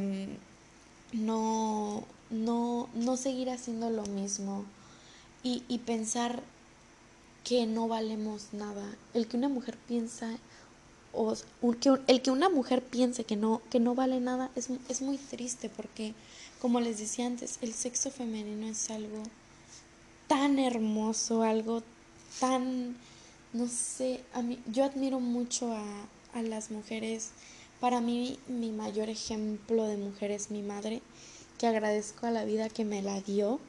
no, 1.11 2.03
no, 2.29 2.89
no 2.93 3.17
seguir 3.17 3.49
haciendo 3.49 3.89
lo 3.89 4.03
mismo 4.05 4.65
y, 5.43 5.63
y 5.67 5.80
pensar 5.80 6.43
que 7.43 7.65
no 7.65 7.88
valemos 7.88 8.54
nada. 8.54 8.84
El 9.13 9.27
que 9.27 9.38
una 9.38 9.49
mujer 9.49 9.77
piensa 9.88 10.38
o 11.13 11.36
el 12.08 12.21
que 12.21 12.32
una 12.32 12.49
mujer 12.49 12.84
piense 12.84 13.23
que 13.23 13.36
no, 13.36 13.62
que 13.69 13.80
no 13.80 13.95
vale 13.95 14.19
nada 14.19 14.49
es, 14.56 14.69
es 14.88 15.01
muy 15.01 15.17
triste 15.17 15.69
porque, 15.69 16.13
como 16.62 16.80
les 16.80 16.99
decía 16.99 17.25
antes, 17.25 17.60
el 17.62 17.73
sexo 17.73 18.12
femenino 18.12 18.67
es 18.67 18.89
algo 18.89 19.23
tan 20.27 20.60
hermoso, 20.60 21.43
algo 21.43 21.84
tan, 22.39 22.95
no 23.51 23.67
sé, 23.67 24.23
a 24.34 24.41
mí, 24.41 24.60
yo 24.67 24.86
admiro 24.86 25.19
mucho 25.19 25.73
a, 25.73 25.84
a 26.34 26.41
las 26.41 26.71
mujeres. 26.71 27.32
Para 27.82 27.99
mí, 27.99 28.39
mi 28.47 28.71
mayor 28.71 29.10
ejemplo 29.10 29.86
de 29.88 29.97
mujer 29.97 30.32
es 30.32 30.51
mi 30.51 30.62
madre, 30.62 31.01
que 31.58 31.67
agradezco 31.67 32.27
a 32.27 32.32
la 32.32 32.45
vida 32.45 32.69
que 32.69 32.86
me 32.86 33.01
la 33.01 33.19
dio. 33.21 33.60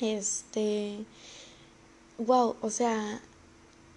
Este, 0.00 1.04
wow, 2.18 2.56
o 2.62 2.70
sea, 2.70 3.20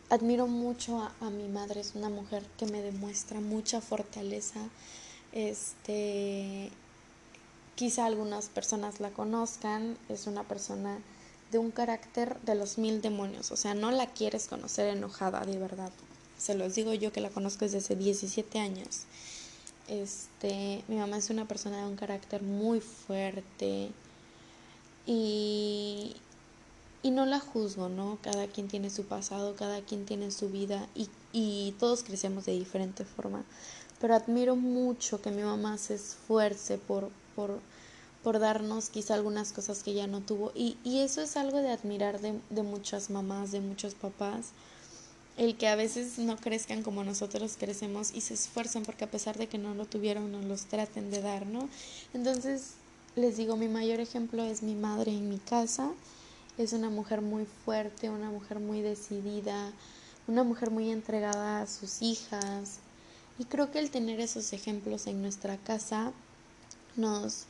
admiro 0.10 0.48
mucho 0.48 1.10
a, 1.22 1.30
mi 1.30 1.48
madre, 1.48 1.82
es 1.82 1.96
una 1.96 2.10
mujer 2.10 2.44
que 2.58 2.66
me 2.66 2.82
demuestra 2.82 3.40
mucha 3.40 3.80
fortaleza. 3.82 4.60
Este, 5.32 6.70
quizá 7.76 8.06
algunas 8.06 8.50
personas 8.50 9.00
la 9.00 9.12
conozcan, 9.12 9.98
es 10.10 10.28
una 10.28 10.44
persona 10.44 11.00
de 11.52 11.60
un 11.60 11.72
carácter 11.72 12.40
de 12.42 12.56
los 12.56 12.78
mil 12.78 13.02
demonios, 13.02 13.52
o 13.52 13.56
sea, 13.56 13.74
no 13.74 13.92
la 13.92 14.08
quieres 14.08 14.48
conocer 14.48 14.88
enojada, 14.88 15.42
de 15.46 15.58
verdad. 15.58 15.92
Se 16.38 16.56
los 16.56 16.76
digo 16.76 16.94
yo 16.94 17.14
que 17.14 17.22
la 17.22 17.30
conozco 17.30 17.66
desde 17.66 17.78
hace 17.78 17.96
17 17.96 18.60
años. 18.60 19.04
Este, 19.88 20.84
mi 20.88 20.98
mamá 20.98 21.18
es 21.18 21.30
una 21.30 21.48
persona 21.48 21.78
de 21.78 21.86
un 21.86 21.96
carácter 21.96 22.42
muy 22.42 22.82
fuerte 22.82 23.92
y, 25.06 26.16
y 27.02 27.12
no 27.12 27.26
la 27.26 27.40
juzgo, 27.40 27.90
¿no? 27.90 28.18
Cada 28.22 28.48
quien 28.48 28.68
tiene 28.68 28.90
su 28.90 29.04
pasado, 29.06 29.56
cada 29.56 29.82
quien 29.82 30.06
tiene 30.06 30.32
su 30.32 30.50
vida 30.50 30.88
y, 30.96 31.10
y 31.34 31.76
todos 31.80 32.04
crecemos 32.04 32.46
de 32.46 32.54
diferente 32.54 33.06
forma. 33.06 33.44
Pero 34.00 34.16
admiro 34.16 34.56
mucho 34.56 35.22
que 35.22 35.32
mi 35.32 35.44
mamá 35.44 35.78
se 35.78 35.96
esfuerce 35.96 36.78
por, 36.78 37.10
por, 37.36 37.60
por 38.24 38.40
darnos 38.40 38.90
quizá 38.90 39.14
algunas 39.14 39.52
cosas 39.52 39.84
que 39.84 39.92
ella 39.92 40.08
no 40.08 40.22
tuvo. 40.22 40.52
Y, 40.56 40.78
y 40.84 41.00
eso 41.00 41.22
es 41.22 41.38
algo 41.38 41.60
de 41.60 41.72
admirar 41.72 42.22
de, 42.22 42.40
de 42.50 42.64
muchas 42.64 43.10
mamás, 43.10 43.52
de 43.52 43.62
muchos 43.62 43.96
papás. 43.96 44.52
El 45.36 45.58
que 45.58 45.68
a 45.68 45.76
veces 45.76 46.20
no 46.20 46.38
crezcan 46.38 46.84
como 46.84 47.04
nosotros 47.04 47.56
crecemos 47.58 48.12
y 48.14 48.22
se 48.22 48.36
esfuerzan 48.36 48.84
porque 48.84 49.06
a 49.06 49.12
pesar 49.12 49.38
de 49.38 49.48
que 49.48 49.58
no 49.58 49.74
lo 49.74 49.86
tuvieron, 49.86 50.32
nos 50.32 50.46
los 50.46 50.66
traten 50.66 51.10
de 51.10 51.22
dar, 51.22 51.48
¿no? 51.48 51.68
Entonces, 52.14 52.74
les 53.16 53.38
digo, 53.38 53.56
mi 53.58 53.68
mayor 53.68 54.00
ejemplo 54.00 54.44
es 54.44 54.64
mi 54.64 54.76
madre 54.76 55.12
en 55.12 55.30
mi 55.30 55.38
casa 55.38 55.92
es 56.58 56.74
una 56.74 56.90
mujer 56.90 57.22
muy 57.22 57.46
fuerte, 57.66 58.10
una 58.10 58.30
mujer 58.30 58.60
muy 58.60 58.82
decidida, 58.82 59.72
una 60.28 60.44
mujer 60.44 60.72
muy 60.72 60.92
entregada 60.92 61.62
a 61.62 61.68
sus 61.68 62.02
hijas. 62.02 62.80
Y 63.40 63.46
creo 63.46 63.72
que 63.72 63.80
el 63.80 63.90
tener 63.90 64.20
esos 64.20 64.54
ejemplos 64.54 65.08
en 65.08 65.22
nuestra 65.22 65.58
casa 65.58 66.12
nos, 66.96 67.46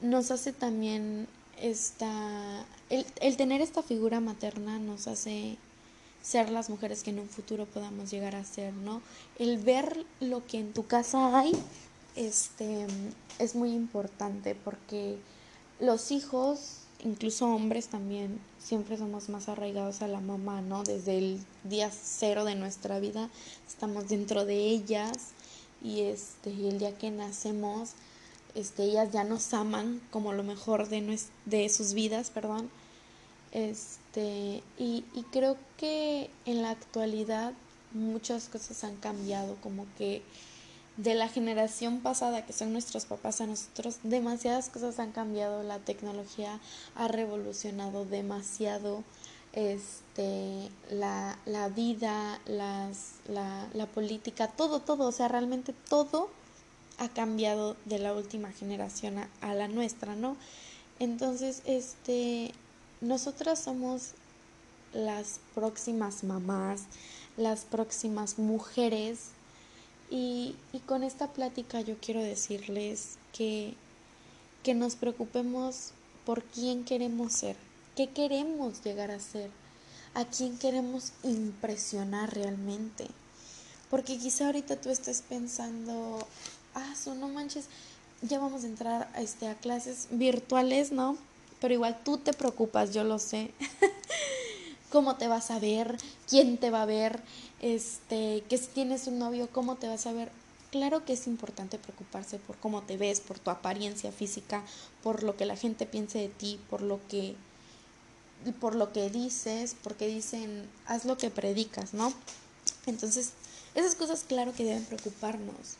nos 0.00 0.30
hace 0.30 0.52
también 0.52 1.28
esta... 1.60 2.64
El, 2.90 3.06
el 3.20 3.36
tener 3.36 3.60
esta 3.60 3.82
figura 3.82 4.20
materna 4.20 4.78
nos 4.78 5.06
hace 5.06 5.56
ser 6.20 6.50
las 6.50 6.68
mujeres 6.68 7.04
que 7.04 7.10
en 7.10 7.20
un 7.20 7.28
futuro 7.28 7.66
podamos 7.66 8.10
llegar 8.10 8.34
a 8.34 8.44
ser, 8.44 8.74
¿no? 8.74 9.00
El 9.38 9.58
ver 9.58 10.04
lo 10.18 10.44
que 10.46 10.58
en 10.58 10.72
tu 10.72 10.84
casa 10.86 11.38
hay 11.38 11.52
este, 12.18 12.86
es 13.38 13.54
muy 13.54 13.70
importante 13.72 14.54
porque 14.54 15.16
los 15.78 16.10
hijos 16.10 16.80
incluso 17.04 17.46
hombres 17.46 17.86
también 17.86 18.40
siempre 18.58 18.96
somos 18.98 19.28
más 19.28 19.48
arraigados 19.48 20.02
a 20.02 20.08
la 20.08 20.20
mamá, 20.20 20.60
¿no? 20.60 20.82
Desde 20.82 21.16
el 21.16 21.40
día 21.62 21.92
cero 21.92 22.44
de 22.44 22.56
nuestra 22.56 22.98
vida 22.98 23.30
estamos 23.68 24.08
dentro 24.08 24.44
de 24.44 24.56
ellas 24.56 25.28
y 25.80 26.00
este 26.00 26.50
el 26.50 26.80
día 26.80 26.98
que 26.98 27.12
nacemos 27.12 27.90
este 28.56 28.82
ellas 28.82 29.12
ya 29.12 29.22
nos 29.22 29.54
aman 29.54 30.00
como 30.10 30.32
lo 30.32 30.42
mejor 30.42 30.88
de 30.88 31.20
de 31.44 31.68
sus 31.68 31.94
vidas, 31.94 32.30
perdón. 32.30 32.68
Este 33.52 34.62
y, 34.76 35.04
y 35.14 35.22
creo 35.30 35.56
que 35.76 36.30
en 36.46 36.62
la 36.62 36.70
actualidad 36.70 37.52
muchas 37.92 38.48
cosas 38.48 38.82
han 38.84 38.96
cambiado, 38.96 39.56
como 39.62 39.86
que 39.96 40.22
de 40.98 41.14
la 41.14 41.28
generación 41.28 42.00
pasada, 42.00 42.44
que 42.44 42.52
son 42.52 42.72
nuestros 42.72 43.06
papás 43.06 43.40
a 43.40 43.46
nosotros, 43.46 44.00
demasiadas 44.02 44.68
cosas 44.68 44.98
han 44.98 45.12
cambiado, 45.12 45.62
la 45.62 45.78
tecnología 45.78 46.60
ha 46.96 47.08
revolucionado 47.08 48.04
demasiado 48.04 49.04
este 49.52 50.68
la, 50.90 51.38
la 51.46 51.68
vida, 51.68 52.40
las, 52.46 53.12
la, 53.28 53.68
la 53.74 53.86
política, 53.86 54.48
todo, 54.48 54.80
todo, 54.80 55.06
o 55.06 55.12
sea, 55.12 55.28
realmente 55.28 55.72
todo 55.88 56.30
ha 56.98 57.08
cambiado 57.08 57.76
de 57.84 58.00
la 58.00 58.12
última 58.12 58.50
generación 58.50 59.18
a, 59.18 59.28
a 59.40 59.54
la 59.54 59.68
nuestra, 59.68 60.16
¿no? 60.16 60.36
Entonces, 60.98 61.62
este, 61.64 62.52
nosotras 63.00 63.60
somos 63.60 64.14
las 64.92 65.38
próximas 65.54 66.24
mamás, 66.24 66.82
las 67.36 67.64
próximas 67.64 68.40
mujeres 68.40 69.30
y, 70.10 70.56
y 70.72 70.78
con 70.80 71.02
esta 71.02 71.32
plática 71.32 71.80
yo 71.80 71.96
quiero 72.00 72.22
decirles 72.22 73.18
que, 73.32 73.74
que 74.62 74.74
nos 74.74 74.96
preocupemos 74.96 75.92
por 76.24 76.42
quién 76.42 76.84
queremos 76.84 77.32
ser, 77.32 77.56
qué 77.96 78.08
queremos 78.08 78.82
llegar 78.84 79.10
a 79.10 79.20
ser, 79.20 79.50
a 80.14 80.24
quién 80.24 80.58
queremos 80.58 81.12
impresionar 81.22 82.34
realmente. 82.34 83.06
Porque 83.90 84.18
quizá 84.18 84.46
ahorita 84.46 84.80
tú 84.80 84.90
estés 84.90 85.22
pensando, 85.22 86.26
ah, 86.74 86.94
no 87.18 87.28
manches, 87.28 87.66
ya 88.22 88.38
vamos 88.38 88.64
a 88.64 88.66
entrar 88.66 89.10
a, 89.14 89.22
este, 89.22 89.48
a 89.48 89.54
clases 89.54 90.08
virtuales, 90.10 90.92
¿no? 90.92 91.16
Pero 91.60 91.74
igual 91.74 91.98
tú 92.04 92.18
te 92.18 92.32
preocupas, 92.32 92.92
yo 92.92 93.04
lo 93.04 93.18
sé. 93.18 93.52
¿Cómo 94.90 95.16
te 95.16 95.28
vas 95.28 95.50
a 95.50 95.58
ver? 95.58 95.96
¿Quién 96.28 96.58
te 96.58 96.70
va 96.70 96.82
a 96.82 96.86
ver? 96.86 97.22
este, 97.60 98.44
que 98.48 98.58
si 98.58 98.66
tienes 98.68 99.06
un 99.06 99.18
novio, 99.18 99.48
¿cómo 99.52 99.76
te 99.76 99.88
vas 99.88 100.06
a 100.06 100.12
ver? 100.12 100.30
Claro 100.70 101.04
que 101.04 101.14
es 101.14 101.26
importante 101.26 101.78
preocuparse 101.78 102.38
por 102.38 102.56
cómo 102.58 102.82
te 102.82 102.96
ves, 102.96 103.20
por 103.20 103.38
tu 103.38 103.50
apariencia 103.50 104.12
física, 104.12 104.62
por 105.02 105.22
lo 105.22 105.36
que 105.36 105.46
la 105.46 105.56
gente 105.56 105.86
piense 105.86 106.18
de 106.18 106.28
ti, 106.28 106.60
por 106.68 106.82
lo 106.82 107.00
que 107.08 107.36
por 108.60 108.76
lo 108.76 108.92
que 108.92 109.10
dices, 109.10 109.74
porque 109.82 110.06
dicen, 110.06 110.68
haz 110.86 111.04
lo 111.04 111.18
que 111.18 111.28
predicas, 111.28 111.92
¿no? 111.92 112.12
Entonces, 112.86 113.32
esas 113.74 113.96
cosas 113.96 114.24
claro 114.28 114.52
que 114.52 114.64
deben 114.64 114.84
preocuparnos. 114.84 115.76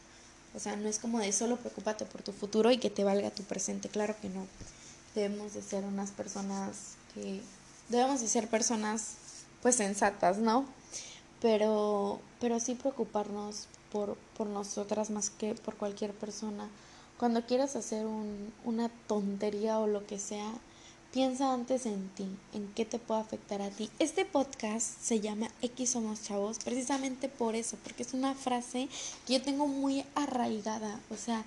O 0.56 0.58
sea, 0.58 0.74
no 0.74 0.88
es 0.88 0.98
como 0.98 1.20
de 1.20 1.32
solo 1.32 1.56
preocúpate 1.56 2.04
por 2.04 2.22
tu 2.22 2.32
futuro 2.32 2.72
y 2.72 2.78
que 2.78 2.90
te 2.90 3.04
valga 3.04 3.30
tu 3.30 3.44
presente, 3.44 3.88
claro 3.88 4.16
que 4.20 4.28
no. 4.28 4.46
Debemos 5.14 5.54
de 5.54 5.62
ser 5.62 5.84
unas 5.84 6.10
personas 6.10 6.96
que 7.14 7.42
debemos 7.88 8.20
de 8.20 8.28
ser 8.28 8.48
personas 8.48 9.16
pues 9.62 9.76
sensatas, 9.76 10.38
¿no? 10.38 10.64
pero, 11.40 12.20
pero 12.40 12.60
sí 12.60 12.74
preocuparnos 12.74 13.68
por, 13.92 14.16
por 14.36 14.46
nosotras 14.46 15.10
más 15.10 15.30
que 15.30 15.54
por 15.54 15.76
cualquier 15.76 16.12
persona. 16.12 16.68
Cuando 17.18 17.44
quieras 17.46 17.76
hacer 17.76 18.06
un, 18.06 18.52
una 18.64 18.88
tontería 19.06 19.78
o 19.78 19.86
lo 19.86 20.06
que 20.06 20.18
sea, 20.18 20.52
Piensa 21.10 21.54
antes 21.54 21.86
en 21.86 22.10
ti, 22.10 22.28
en 22.52 22.68
qué 22.74 22.84
te 22.84 22.98
puede 22.98 23.22
afectar 23.22 23.62
a 23.62 23.70
ti. 23.70 23.88
Este 23.98 24.26
podcast 24.26 25.00
se 25.00 25.20
llama 25.20 25.48
X 25.62 25.92
Somos 25.92 26.22
Chavos 26.22 26.58
precisamente 26.58 27.30
por 27.30 27.54
eso, 27.54 27.78
porque 27.82 28.02
es 28.02 28.12
una 28.12 28.34
frase 28.34 28.90
que 29.26 29.32
yo 29.32 29.42
tengo 29.42 29.66
muy 29.66 30.04
arraigada. 30.14 31.00
O 31.10 31.16
sea, 31.16 31.46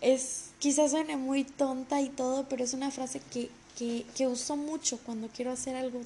es 0.00 0.46
quizás 0.58 0.90
suene 0.90 1.16
muy 1.16 1.44
tonta 1.44 2.00
y 2.00 2.08
todo, 2.08 2.48
pero 2.48 2.64
es 2.64 2.74
una 2.74 2.90
frase 2.90 3.20
que, 3.20 3.52
que, 3.78 4.04
que 4.16 4.26
uso 4.26 4.56
mucho 4.56 4.98
cuando 4.98 5.28
quiero 5.28 5.52
hacer 5.52 5.76
algo, 5.76 6.00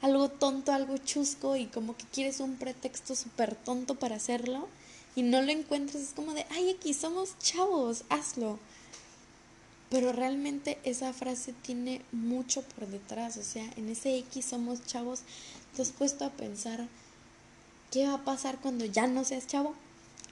algo 0.00 0.28
tonto, 0.28 0.72
algo 0.72 0.96
chusco 0.98 1.56
y 1.56 1.66
como 1.66 1.96
que 1.96 2.04
quieres 2.06 2.40
un 2.40 2.56
pretexto 2.56 3.16
súper 3.16 3.56
tonto 3.56 3.96
para 3.96 4.16
hacerlo 4.16 4.68
y 5.14 5.22
no 5.22 5.42
lo 5.42 5.50
encuentras. 5.50 6.02
Es 6.02 6.10
como 6.10 6.34
de, 6.34 6.46
ay, 6.50 6.70
X 6.70 6.98
somos 6.98 7.38
chavos, 7.38 8.04
hazlo 8.08 8.58
pero 9.90 10.12
realmente 10.12 10.78
esa 10.84 11.12
frase 11.12 11.52
tiene 11.62 12.02
mucho 12.10 12.62
por 12.62 12.88
detrás, 12.88 13.36
o 13.36 13.42
sea, 13.42 13.64
en 13.76 13.88
ese 13.88 14.16
X 14.18 14.46
somos 14.46 14.84
chavos, 14.84 15.20
te 15.74 15.82
has 15.82 15.90
puesto 15.90 16.24
a 16.24 16.30
pensar 16.30 16.86
qué 17.92 18.06
va 18.06 18.14
a 18.14 18.24
pasar 18.24 18.58
cuando 18.58 18.84
ya 18.84 19.06
no 19.06 19.24
seas 19.24 19.46
chavo. 19.46 19.74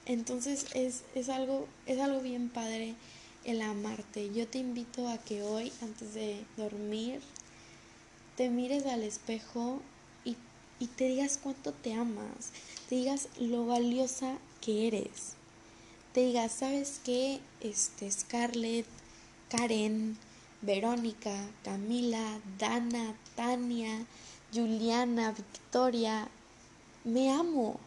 Entonces 0.05 0.67
es, 0.73 1.03
es, 1.15 1.29
algo, 1.29 1.67
es 1.85 1.99
algo 1.99 2.21
bien 2.21 2.49
padre 2.49 2.95
el 3.45 3.61
amarte. 3.61 4.31
Yo 4.33 4.47
te 4.47 4.57
invito 4.57 5.07
a 5.07 5.17
que 5.17 5.41
hoy, 5.43 5.71
antes 5.81 6.13
de 6.13 6.43
dormir, 6.57 7.21
te 8.35 8.49
mires 8.49 8.85
al 8.85 9.03
espejo 9.03 9.81
y, 10.25 10.35
y 10.79 10.87
te 10.87 11.07
digas 11.07 11.39
cuánto 11.41 11.71
te 11.71 11.93
amas, 11.93 12.51
te 12.89 12.95
digas 12.95 13.29
lo 13.39 13.65
valiosa 13.65 14.37
que 14.61 14.87
eres. 14.87 15.33
Te 16.13 16.25
digas, 16.25 16.51
¿sabes 16.51 16.99
qué? 17.03 17.39
Este, 17.61 18.09
Scarlett, 18.11 18.85
Karen, 19.49 20.17
Verónica, 20.61 21.35
Camila, 21.63 22.39
Dana, 22.57 23.15
Tania, 23.35 24.05
Juliana, 24.53 25.31
Victoria. 25.31 26.27
Me 27.03 27.31
amo. 27.31 27.79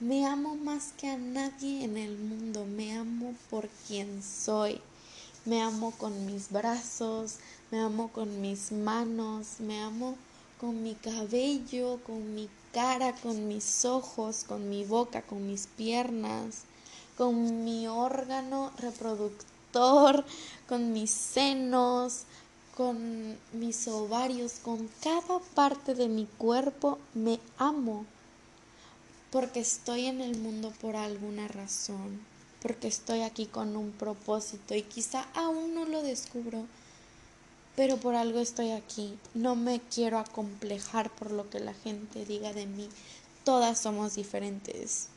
Me 0.00 0.26
amo 0.26 0.56
más 0.56 0.92
que 0.98 1.08
a 1.08 1.16
nadie 1.16 1.84
en 1.84 1.96
el 1.96 2.18
mundo. 2.18 2.64
Me 2.64 2.96
amo 2.96 3.34
por 3.50 3.68
quien 3.86 4.22
soy. 4.22 4.80
Me 5.44 5.62
amo 5.62 5.92
con 5.92 6.26
mis 6.26 6.50
brazos, 6.50 7.36
me 7.70 7.80
amo 7.80 8.08
con 8.08 8.40
mis 8.40 8.72
manos, 8.72 9.60
me 9.60 9.80
amo 9.80 10.16
con 10.60 10.82
mi 10.82 10.94
cabello, 10.94 12.00
con 12.04 12.34
mi 12.34 12.48
cara, 12.72 13.14
con 13.14 13.46
mis 13.46 13.84
ojos, 13.84 14.44
con 14.44 14.68
mi 14.68 14.84
boca, 14.84 15.22
con 15.22 15.46
mis 15.46 15.66
piernas, 15.66 16.62
con 17.16 17.64
mi 17.64 17.86
órgano 17.86 18.72
reproductor 18.78 19.56
con 20.66 20.92
mis 20.92 21.10
senos, 21.10 22.22
con 22.74 23.36
mis 23.52 23.88
ovarios, 23.88 24.54
con 24.62 24.88
cada 25.02 25.38
parte 25.54 25.94
de 25.94 26.08
mi 26.08 26.26
cuerpo, 26.38 26.98
me 27.14 27.38
amo. 27.58 28.06
Porque 29.36 29.60
estoy 29.60 30.06
en 30.06 30.22
el 30.22 30.38
mundo 30.38 30.72
por 30.80 30.96
alguna 30.96 31.46
razón, 31.46 32.22
porque 32.62 32.88
estoy 32.88 33.20
aquí 33.20 33.44
con 33.44 33.76
un 33.76 33.90
propósito 33.92 34.74
y 34.74 34.80
quizá 34.80 35.26
aún 35.34 35.74
no 35.74 35.84
lo 35.84 36.02
descubro, 36.02 36.64
pero 37.76 37.98
por 37.98 38.14
algo 38.14 38.38
estoy 38.38 38.70
aquí. 38.70 39.18
No 39.34 39.54
me 39.54 39.80
quiero 39.80 40.16
acomplejar 40.18 41.10
por 41.10 41.32
lo 41.32 41.50
que 41.50 41.60
la 41.60 41.74
gente 41.74 42.24
diga 42.24 42.54
de 42.54 42.64
mí. 42.64 42.88
Todas 43.44 43.78
somos 43.78 44.14
diferentes, 44.14 45.08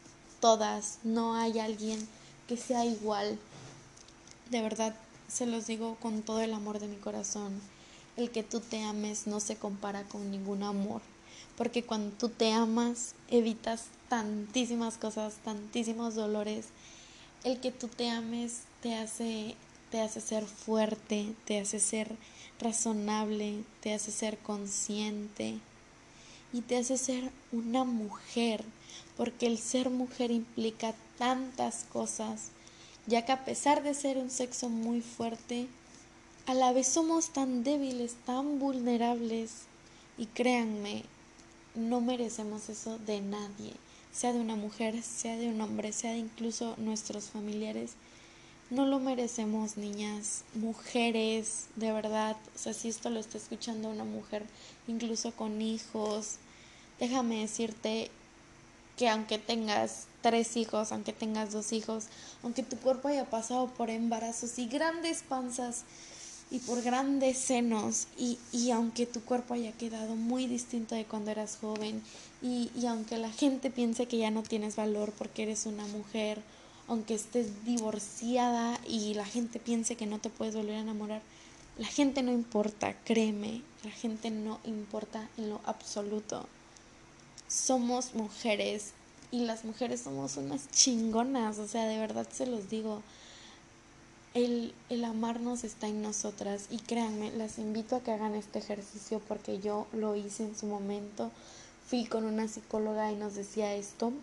todas, 0.41 0.99
no 1.05 1.35
hay 1.35 1.59
alguien 1.59 2.05
que 2.49 2.57
sea 2.57 2.83
igual 2.83 3.39
de 4.49 4.61
verdad, 4.61 4.95
se 5.29 5.45
los 5.45 5.65
digo 5.65 5.95
con 6.01 6.23
todo 6.23 6.41
el 6.41 6.53
amor 6.53 6.79
de 6.79 6.89
mi 6.89 6.97
corazón. 6.97 7.61
El 8.17 8.31
que 8.31 8.43
tú 8.43 8.59
te 8.59 8.83
ames 8.83 9.27
no 9.27 9.39
se 9.39 9.55
compara 9.55 10.03
con 10.03 10.29
ningún 10.29 10.63
amor. 10.63 11.01
Porque 11.55 11.83
cuando 11.83 12.17
tú 12.17 12.27
te 12.27 12.51
amas, 12.51 13.13
evitas 13.29 13.85
tantísimas 14.09 14.97
cosas, 14.97 15.35
tantísimos 15.45 16.15
dolores. 16.15 16.65
El 17.43 17.59
que 17.61 17.71
tú 17.71 17.87
te 17.87 18.09
ames 18.09 18.63
te 18.81 18.95
hace, 18.95 19.55
te 19.91 20.01
hace 20.01 20.19
ser 20.19 20.45
fuerte, 20.45 21.33
te 21.45 21.59
hace 21.59 21.79
ser 21.79 22.15
razonable, 22.59 23.63
te 23.81 23.93
hace 23.93 24.11
ser 24.11 24.37
consciente 24.39 25.59
y 26.51 26.61
te 26.61 26.77
hace 26.77 26.97
ser 26.97 27.31
una 27.51 27.85
mujer. 27.85 28.65
Porque 29.15 29.47
el 29.47 29.57
ser 29.57 29.89
mujer 29.89 30.31
implica 30.31 30.93
tantas 31.17 31.85
cosas 31.91 32.51
ya 33.09 33.25
que 33.25 33.31
a 33.31 33.43
pesar 33.43 33.81
de 33.81 33.95
ser 33.95 34.17
un 34.17 34.29
sexo 34.29 34.69
muy 34.69 35.01
fuerte, 35.01 35.67
a 36.45 36.53
la 36.53 36.71
vez 36.73 36.87
somos 36.87 37.31
tan 37.31 37.63
débiles, 37.63 38.15
tan 38.25 38.59
vulnerables, 38.59 39.63
y 40.17 40.27
créanme, 40.27 41.03
no 41.73 42.01
merecemos 42.01 42.69
eso 42.69 42.99
de 42.99 43.21
nadie, 43.21 43.73
sea 44.19 44.33
de 44.33 44.41
una 44.41 44.57
mujer, 44.57 45.01
sea 45.01 45.37
de 45.37 45.47
un 45.47 45.61
hombre, 45.61 45.93
sea 45.93 46.11
de 46.11 46.17
incluso 46.17 46.75
nuestros 46.77 47.29
familiares. 47.29 47.91
No 48.69 48.85
lo 48.85 48.99
merecemos, 48.99 49.77
niñas, 49.77 50.43
mujeres, 50.55 51.67
de 51.77 51.93
verdad. 51.93 52.35
O 52.53 52.57
sea, 52.59 52.73
si 52.73 52.89
esto 52.89 53.09
lo 53.09 53.21
está 53.21 53.37
escuchando 53.37 53.87
una 53.87 54.03
mujer, 54.03 54.43
incluso 54.89 55.31
con 55.31 55.61
hijos, 55.61 56.35
déjame 56.99 57.39
decirte 57.39 58.11
que 58.97 59.07
aunque 59.07 59.37
tengas 59.37 60.07
tres 60.21 60.57
hijos, 60.57 60.91
aunque 60.91 61.13
tengas 61.13 61.53
dos 61.53 61.71
hijos, 61.71 62.07
aunque 62.43 62.61
tu 62.61 62.75
cuerpo 62.75 63.07
haya 63.07 63.23
pasado 63.23 63.67
por 63.67 63.89
embarazos 63.89 64.59
y 64.59 64.67
grandes 64.67 65.23
panzas 65.23 65.85
y 66.51 66.59
por 66.59 66.81
grandes 66.81 67.37
senos 67.37 68.07
y, 68.17 68.39
y 68.51 68.71
aunque 68.71 69.05
tu 69.05 69.21
cuerpo 69.21 69.53
haya 69.53 69.71
quedado 69.71 70.15
muy 70.15 70.47
distinto 70.47 70.95
de 70.95 71.05
cuando 71.05 71.31
eras 71.31 71.57
joven 71.61 72.01
y, 72.41 72.71
y 72.75 72.87
aunque 72.87 73.17
la 73.17 73.31
gente 73.31 73.69
piense 73.69 74.07
que 74.07 74.17
ya 74.17 74.31
no 74.31 74.43
tienes 74.43 74.75
valor 74.75 75.13
porque 75.17 75.43
eres 75.43 75.65
una 75.65 75.85
mujer, 75.87 76.41
aunque 76.87 77.13
estés 77.13 77.65
divorciada 77.65 78.79
y 78.87 79.13
la 79.13 79.25
gente 79.25 79.59
piense 79.59 79.95
que 79.95 80.07
no 80.07 80.19
te 80.19 80.29
puedes 80.29 80.55
volver 80.55 80.75
a 80.75 80.81
enamorar, 80.81 81.21
la 81.77 81.87
gente 81.87 82.23
no 82.23 82.31
importa, 82.31 82.95
créeme, 83.05 83.61
la 83.83 83.91
gente 83.91 84.31
no 84.31 84.59
importa 84.65 85.29
en 85.37 85.49
lo 85.49 85.61
absoluto. 85.65 86.47
Somos 87.47 88.15
mujeres 88.15 88.91
y 89.31 89.45
las 89.45 89.63
mujeres 89.63 90.01
somos 90.01 90.35
unas 90.37 90.69
chingonas, 90.71 91.57
o 91.59 91.67
sea, 91.67 91.85
de 91.85 91.97
verdad 91.97 92.27
se 92.31 92.47
los 92.47 92.69
digo. 92.69 93.01
El, 94.33 94.73
el 94.89 95.03
amarnos 95.05 95.63
está 95.63 95.87
en 95.87 96.01
nosotras 96.01 96.67
y 96.69 96.77
créanme, 96.77 97.31
las 97.31 97.57
invito 97.57 97.95
a 97.95 98.03
que 98.03 98.11
hagan 98.11 98.35
este 98.35 98.59
ejercicio 98.59 99.21
porque 99.27 99.59
yo 99.59 99.87
lo 99.91 100.15
hice 100.15 100.43
en 100.43 100.55
su 100.55 100.67
momento. 100.67 101.31
Fui 101.87 102.05
con 102.05 102.25
una 102.25 102.47
psicóloga 102.47 103.11
y 103.11 103.15
nos 103.15 103.33
decía 103.33 103.73
esto, 103.73 104.13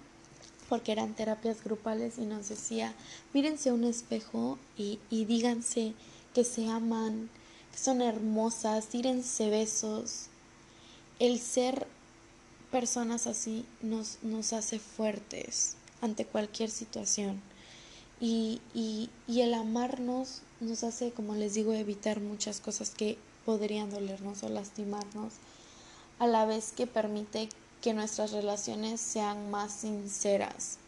porque 0.69 0.93
eran 0.93 1.15
terapias 1.15 1.63
grupales 1.65 2.19
y 2.19 2.27
nos 2.27 2.49
decía, 2.49 2.95
mírense 3.35 3.71
a 3.71 3.75
un 3.75 3.85
espejo 3.85 4.59
y, 4.77 5.01
y 5.11 5.25
díganse 5.25 5.95
que 6.35 6.45
se 6.45 6.69
aman, 6.69 7.29
que 7.73 7.79
son 7.79 8.01
hermosas, 8.01 8.87
tírense 8.87 9.51
besos. 9.51 10.27
El 11.19 11.41
ser 11.41 11.87
personas 12.71 13.27
así 13.27 13.65
nos, 13.81 14.19
nos 14.23 14.53
hace 14.53 14.79
fuertes 14.79 15.77
ante 16.01 16.25
cualquier 16.25 16.71
situación. 16.71 17.41
Y, 18.21 18.61
y, 18.75 19.11
y, 19.27 19.43
el 19.43 19.53
amarnos 19.55 20.43
nos 20.61 20.85
hace, 20.85 21.13
como 21.13 21.35
les 21.35 21.55
digo, 21.55 21.75
evitar 21.75 22.21
muchas 22.21 22.61
cosas 22.61 22.91
que 22.91 23.19
podrían 23.45 23.91
dolernos 23.91 24.43
o 24.43 24.49
lastimarnos, 24.49 25.35
a 26.19 26.27
la 26.27 26.47
vez 26.47 26.73
que 26.73 26.87
permite 26.87 27.51
que 27.83 27.93
nuestras 27.93 28.33
relaciones 28.33 29.01
sean 29.01 29.51
más 29.51 29.73
sinceras. 29.73 30.79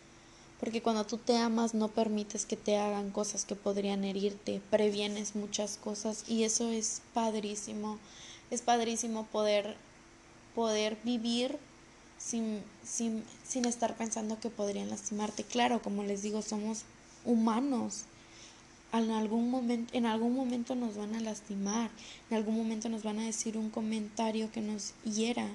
Porque 0.58 0.82
cuando 0.82 1.04
tú 1.04 1.18
te 1.18 1.36
amas 1.36 1.74
no 1.74 1.88
permites 1.88 2.46
que 2.46 2.56
te 2.56 2.78
hagan 2.78 3.10
cosas 3.10 3.44
que 3.44 3.54
podrían 3.54 4.04
herirte, 4.04 4.60
previenes 4.70 5.36
muchas 5.36 5.76
cosas 5.76 6.24
y 6.26 6.44
eso 6.44 6.70
es 6.70 7.02
padrísimo. 7.14 7.98
Es 8.50 8.62
padrísimo 8.62 9.26
poder 9.26 9.76
poder 10.58 10.96
vivir 11.04 11.56
sin, 12.18 12.64
sin, 12.84 13.22
sin 13.46 13.64
estar 13.64 13.96
pensando 13.96 14.40
que 14.40 14.50
podrían 14.50 14.90
lastimarte. 14.90 15.44
Claro, 15.44 15.80
como 15.80 16.02
les 16.02 16.22
digo, 16.22 16.42
somos 16.42 16.82
humanos. 17.24 18.04
En 18.92 19.10
algún, 19.10 19.50
momento, 19.50 20.74
nos 20.74 20.96
van 20.96 21.14
a 21.14 21.20
lastimar, 21.20 21.90
en 22.30 22.36
algún 22.38 22.56
momento 22.56 22.88
nos 22.88 23.02
van 23.02 23.18
a 23.18 23.26
decir 23.26 23.58
un 23.58 23.68
comentario 23.68 24.50
que 24.50 24.62
nos 24.62 24.94
hiera, 25.04 25.46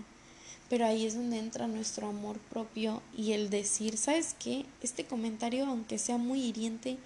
pero 0.69 0.85
ahí 0.85 1.05
es 1.05 1.15
donde 1.15 1.39
entra 1.39 1.67
nuestro 1.67 2.07
amor 2.07 2.37
propio 2.51 3.01
y 3.17 3.31
el 3.31 3.49
decir, 3.49 3.97
¿sabes 3.97 4.35
qué? 4.37 4.65
Este 4.83 5.05
comentario, 5.05 5.65
aunque 5.65 5.97
sea 5.97 6.17
muy 6.17 6.43
hiriente, 6.43 6.97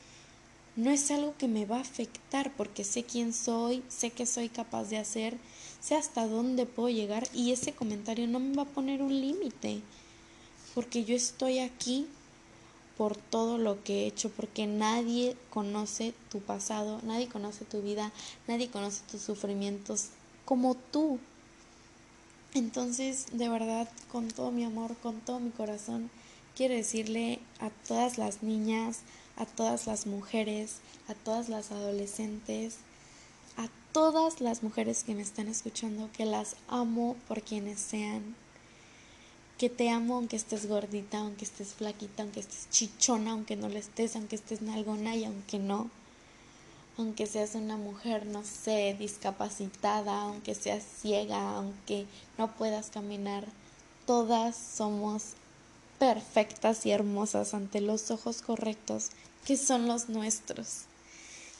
no 0.75 0.91
es 0.91 1.09
algo 1.11 1.33
que 1.37 1.47
me 1.47 1.65
va 1.65 1.77
a 1.77 1.81
afectar 1.81 2.51
porque 2.57 2.83
sé 2.83 3.03
quién 3.03 3.33
soy, 3.33 3.81
sé 3.87 4.11
que 4.11 4.25
soy 4.25 4.49
capaz 4.49 4.89
de 4.89 4.97
hacer 4.97 5.37
sé 5.79 5.95
hasta 5.95 6.27
dónde 6.27 6.65
puedo 6.65 6.89
llegar 6.89 7.27
y 7.33 7.51
ese 7.51 7.73
comentario 7.73 8.27
no 8.27 8.39
me 8.39 8.55
va 8.55 8.63
a 8.63 8.65
poner 8.65 9.01
un 9.01 9.21
límite, 9.21 9.81
porque 10.73 11.03
yo 11.03 11.15
estoy 11.15 11.59
aquí 11.59 12.07
por 12.97 13.15
todo 13.15 13.57
lo 13.57 13.83
que 13.83 14.03
he 14.03 14.07
hecho, 14.07 14.29
porque 14.29 14.65
nadie 14.65 15.37
conoce 15.49 16.13
tu 16.29 16.39
pasado, 16.39 16.99
nadie 17.03 17.27
conoce 17.27 17.63
tu 17.65 17.81
vida, 17.81 18.11
nadie 18.47 18.69
conoce 18.69 19.03
tus 19.09 19.21
sufrimientos 19.21 20.07
como 20.45 20.75
tú. 20.75 21.19
Entonces, 22.53 23.27
de 23.33 23.49
verdad, 23.49 23.87
con 24.11 24.29
todo 24.29 24.51
mi 24.51 24.63
amor, 24.63 24.95
con 24.97 25.19
todo 25.19 25.39
mi 25.39 25.51
corazón, 25.51 26.09
quiero 26.55 26.73
decirle 26.73 27.39
a 27.59 27.69
todas 27.69 28.17
las 28.17 28.41
niñas, 28.41 29.01
a 29.35 29.45
todas 29.45 29.85
las 29.85 30.07
mujeres, 30.07 30.77
a 31.07 31.13
todas 31.13 31.49
las 31.49 31.71
adolescentes, 31.71 32.77
a 33.57 33.67
todas 33.91 34.41
las 34.41 34.63
mujeres 34.63 35.03
que 35.03 35.13
me 35.13 35.21
están 35.21 35.47
escuchando, 35.47 36.09
que 36.13 36.25
las 36.25 36.55
amo 36.67 37.15
por 37.27 37.43
quienes 37.43 37.79
sean. 37.79 38.35
Que 39.57 39.69
te 39.69 39.89
amo 39.89 40.15
aunque 40.15 40.35
estés 40.35 40.67
gordita, 40.67 41.17
aunque 41.19 41.45
estés 41.45 41.73
flaquita, 41.73 42.23
aunque 42.23 42.41
estés 42.41 42.69
chichona, 42.69 43.31
aunque 43.31 43.55
no 43.55 43.69
lo 43.69 43.77
estés, 43.77 44.15
aunque 44.15 44.35
estés 44.35 44.61
nalgona 44.61 45.15
y 45.15 45.25
aunque 45.25 45.57
no. 45.57 45.89
Aunque 46.97 47.25
seas 47.25 47.55
una 47.55 47.77
mujer, 47.77 48.25
no 48.25 48.43
sé, 48.43 48.95
discapacitada, 48.99 50.21
aunque 50.21 50.55
seas 50.55 50.83
ciega, 51.01 51.55
aunque 51.55 52.05
no 52.37 52.51
puedas 52.55 52.89
caminar, 52.89 53.45
todas 54.05 54.55
somos 54.55 55.33
perfectas 55.99 56.85
y 56.85 56.91
hermosas 56.91 57.53
ante 57.53 57.81
los 57.81 58.11
ojos 58.11 58.41
correctos 58.41 59.09
que 59.45 59.57
son 59.57 59.87
los 59.87 60.09
nuestros. 60.09 60.81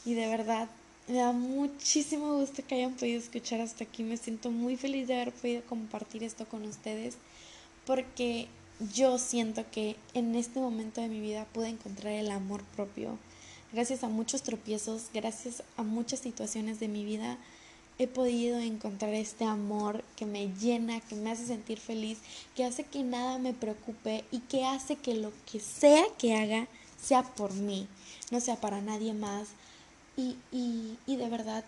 Y 0.05 0.13
de 0.13 0.27
verdad, 0.27 0.69
me 1.07 1.15
da 1.15 1.31
muchísimo 1.31 2.35
gusto 2.35 2.61
que 2.67 2.75
hayan 2.75 2.93
podido 2.93 3.19
escuchar 3.19 3.61
hasta 3.61 3.85
aquí. 3.85 4.03
Me 4.03 4.17
siento 4.17 4.51
muy 4.51 4.75
feliz 4.75 5.07
de 5.07 5.15
haber 5.15 5.33
podido 5.33 5.63
compartir 5.63 6.23
esto 6.23 6.45
con 6.45 6.65
ustedes 6.65 7.15
porque 7.87 8.49
yo 8.93 9.17
siento 9.17 9.63
que 9.71 9.95
en 10.13 10.35
este 10.35 10.59
momento 10.59 11.01
de 11.01 11.07
mi 11.07 11.21
vida 11.21 11.47
pude 11.53 11.69
encontrar 11.69 12.13
el 12.13 12.29
amor 12.29 12.63
propio. 12.75 13.17
Gracias 13.71 14.03
a 14.03 14.09
muchos 14.09 14.43
tropiezos, 14.43 15.05
gracias 15.13 15.63
a 15.77 15.83
muchas 15.83 16.19
situaciones 16.19 16.79
de 16.79 16.89
mi 16.89 17.05
vida, 17.05 17.37
he 17.97 18.07
podido 18.07 18.59
encontrar 18.59 19.13
este 19.13 19.45
amor 19.45 20.03
que 20.15 20.25
me 20.25 20.49
llena, 20.59 20.99
que 20.99 21.15
me 21.15 21.31
hace 21.31 21.47
sentir 21.47 21.79
feliz, 21.79 22.19
que 22.55 22.65
hace 22.65 22.83
que 22.83 23.03
nada 23.03 23.39
me 23.39 23.53
preocupe 23.53 24.23
y 24.31 24.39
que 24.41 24.65
hace 24.65 24.97
que 24.97 25.15
lo 25.15 25.31
que 25.51 25.59
sea 25.59 26.03
que 26.19 26.35
haga 26.35 26.67
sea 27.01 27.23
por 27.23 27.53
mí, 27.53 27.87
no 28.31 28.41
sea 28.41 28.57
para 28.57 28.81
nadie 28.81 29.13
más. 29.13 29.47
Y, 30.15 30.35
y, 30.51 30.97
y 31.07 31.15
de 31.15 31.29
verdad 31.29 31.63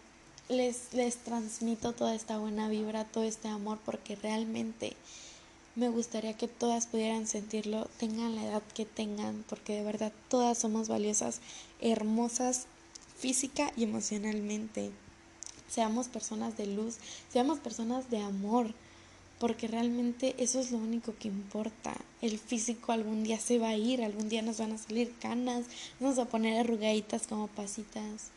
les, 0.50 0.94
les 0.94 1.18
transmito 1.18 1.94
toda 1.94 2.14
esta 2.14 2.38
buena 2.38 2.68
vibra, 2.68 3.06
todo 3.06 3.24
este 3.24 3.48
amor, 3.48 3.80
porque 3.86 4.16
realmente 4.16 4.96
me 5.76 5.90
gustaría 5.90 6.36
que 6.36 6.48
todas 6.48 6.88
pudieran 6.88 7.28
sentirlo, 7.28 7.88
tengan 7.98 8.36
la 8.36 8.46
edad 8.46 8.64
que 8.74 8.86
tengan, 8.86 9.46
porque 9.48 9.76
de 9.76 9.84
verdad 9.84 10.12
todas 10.28 10.58
somos 10.58 10.88
valiosas, 10.88 11.42
hermosas 11.80 12.68
física 13.20 13.72
y 13.76 13.84
emocionalmente. 13.84 14.92
Seamos 15.68 16.08
personas 16.08 16.58
de 16.58 16.68
luz, 16.68 16.96
seamos 17.32 17.60
personas 17.60 18.10
de 18.10 18.20
amor, 18.20 18.74
porque 19.40 19.68
realmente 19.68 20.36
eso 20.38 20.60
es 20.60 20.72
lo 20.72 20.78
único 20.78 21.14
que 21.20 21.28
importa. 21.28 21.96
El 22.22 22.40
físico 22.40 22.92
algún 22.92 23.24
día 23.24 23.40
se 23.40 23.60
va 23.60 23.70
a 23.70 23.76
ir, 23.76 24.04
algún 24.04 24.30
día 24.30 24.42
nos 24.42 24.58
van 24.58 24.72
a 24.72 24.78
salir 24.78 25.14
canas, 25.22 25.66
nos 26.00 26.16
vamos 26.16 26.20
a 26.20 26.30
poner 26.30 26.60
arrugaditas 26.60 27.28
como 27.28 27.48
pasitas 27.48 28.32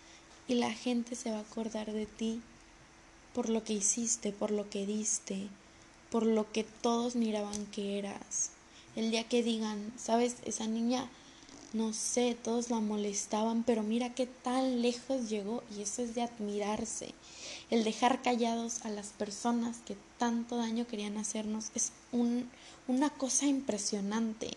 y 0.49 0.55
la 0.55 0.73
gente 0.73 1.15
se 1.15 1.31
va 1.31 1.39
a 1.39 1.43
acordar 1.43 1.93
de 1.93 2.07
ti 2.07 2.41
por 3.35 3.49
lo 3.49 3.65
que 3.65 3.73
hiciste, 3.73 4.33
por 4.33 4.51
lo 4.51 4.69
que 4.69 4.85
diste, 4.85 5.49
por 6.13 6.27
lo 6.27 6.53
que 6.53 6.63
todos 6.63 7.17
miraban 7.17 7.65
que 7.67 7.99
eras. 7.99 8.51
El 8.95 9.11
día 9.11 9.25
que 9.25 9.43
digan, 9.43 9.93
sabes, 9.97 10.37
esa 10.45 10.67
niña, 10.67 11.09
no 11.73 11.95
sé, 11.95 12.37
todos 12.41 12.69
la 12.69 12.81
molestaban, 12.81 13.63
pero 13.65 13.83
mira 13.83 14.15
qué 14.15 14.27
tan 14.27 14.83
lejos 14.83 15.31
llegó 15.31 15.63
y 15.75 15.81
eso 15.81 16.03
es 16.03 16.15
de 16.15 16.21
admirarse. 16.21 17.15
El 17.71 17.83
dejar 17.83 18.21
callados 18.21 18.85
a 18.85 18.91
las 18.91 19.07
personas 19.09 19.79
que 19.87 19.97
tanto 20.19 20.59
daño 20.59 20.87
querían 20.87 21.17
hacernos 21.17 21.71
es 21.75 21.93
un, 22.13 22.51
una 22.87 23.09
cosa 23.09 23.47
impresionante, 23.47 24.51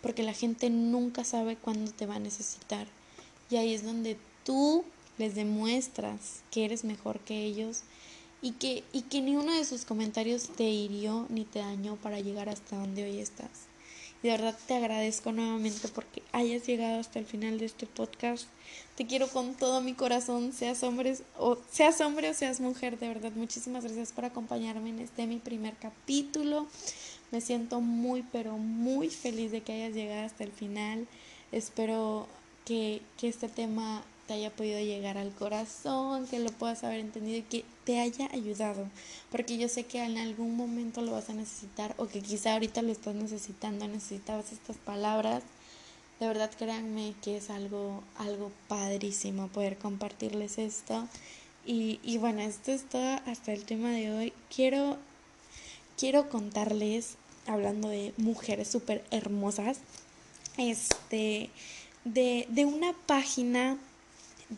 porque 0.00 0.22
la 0.22 0.32
gente 0.32 0.70
nunca 0.70 1.24
sabe 1.24 1.56
cuándo 1.56 1.92
te 1.92 2.06
va 2.06 2.14
a 2.14 2.20
necesitar. 2.20 2.86
Y 3.50 3.56
ahí 3.56 3.74
es 3.74 3.84
donde 3.84 4.16
tú 4.44 4.82
les 5.18 5.34
demuestras 5.34 6.40
que 6.50 6.64
eres 6.64 6.84
mejor 6.84 7.20
que 7.20 7.44
ellos 7.44 7.82
y 8.42 8.52
que, 8.52 8.82
y 8.92 9.02
que 9.02 9.20
ni 9.22 9.36
uno 9.36 9.54
de 9.54 9.64
sus 9.64 9.84
comentarios 9.84 10.48
te 10.48 10.64
hirió 10.64 11.26
ni 11.30 11.44
te 11.44 11.60
dañó 11.60 11.96
para 11.96 12.18
llegar 12.18 12.48
hasta 12.48 12.76
donde 12.76 13.04
hoy 13.04 13.20
estás. 13.20 13.68
Y 14.22 14.28
de 14.28 14.32
verdad 14.32 14.58
te 14.66 14.74
agradezco 14.74 15.32
nuevamente 15.32 15.88
porque 15.88 16.22
hayas 16.32 16.66
llegado 16.66 17.00
hasta 17.00 17.20
el 17.20 17.24
final 17.24 17.58
de 17.58 17.66
este 17.66 17.86
podcast. 17.86 18.46
Te 18.96 19.06
quiero 19.06 19.28
con 19.28 19.54
todo 19.54 19.80
mi 19.80 19.94
corazón, 19.94 20.52
seas 20.52 20.82
hombre 20.82 21.16
o 21.38 21.56
seas 21.70 22.00
hombre 22.00 22.30
o 22.30 22.34
seas 22.34 22.60
mujer, 22.60 22.98
de 22.98 23.08
verdad 23.08 23.32
muchísimas 23.34 23.84
gracias 23.84 24.12
por 24.12 24.24
acompañarme 24.24 24.90
en 24.90 24.98
este 24.98 25.26
mi 25.26 25.38
primer 25.38 25.74
capítulo. 25.76 26.66
Me 27.30 27.40
siento 27.40 27.80
muy 27.80 28.24
pero 28.32 28.58
muy 28.58 29.08
feliz 29.08 29.52
de 29.52 29.62
que 29.62 29.72
hayas 29.72 29.94
llegado 29.94 30.26
hasta 30.26 30.44
el 30.44 30.52
final. 30.52 31.06
Espero 31.52 32.26
que, 32.64 33.02
que 33.18 33.28
este 33.28 33.48
tema 33.48 34.04
haya 34.32 34.50
podido 34.50 34.80
llegar 34.80 35.18
al 35.18 35.32
corazón, 35.32 36.26
que 36.26 36.38
lo 36.38 36.50
puedas 36.50 36.84
haber 36.84 37.00
entendido 37.00 37.38
y 37.38 37.42
que 37.42 37.64
te 37.84 38.00
haya 38.00 38.28
ayudado, 38.32 38.88
porque 39.30 39.58
yo 39.58 39.68
sé 39.68 39.84
que 39.84 40.02
en 40.02 40.18
algún 40.18 40.56
momento 40.56 41.02
lo 41.02 41.12
vas 41.12 41.30
a 41.30 41.34
necesitar 41.34 41.94
o 41.98 42.06
que 42.06 42.20
quizá 42.20 42.54
ahorita 42.54 42.82
lo 42.82 42.92
estás 42.92 43.14
necesitando, 43.14 43.88
necesitabas 43.88 44.52
estas 44.52 44.76
palabras. 44.76 45.42
De 46.20 46.28
verdad 46.28 46.50
créanme 46.56 47.14
que 47.22 47.36
es 47.36 47.50
algo, 47.50 48.02
algo 48.16 48.52
padrísimo 48.68 49.48
poder 49.48 49.76
compartirles 49.78 50.58
esto. 50.58 51.08
Y, 51.66 52.00
y 52.02 52.18
bueno, 52.18 52.42
esto 52.42 52.72
es 52.72 52.88
todo 52.88 53.20
hasta 53.26 53.52
el 53.52 53.64
tema 53.64 53.90
de 53.90 54.12
hoy. 54.12 54.32
Quiero, 54.54 54.98
quiero 55.98 56.28
contarles, 56.28 57.16
hablando 57.46 57.88
de 57.88 58.14
mujeres 58.18 58.68
súper 58.68 59.04
hermosas, 59.10 59.78
este, 60.56 61.50
de, 62.04 62.46
de 62.48 62.64
una 62.64 62.92
página 63.06 63.78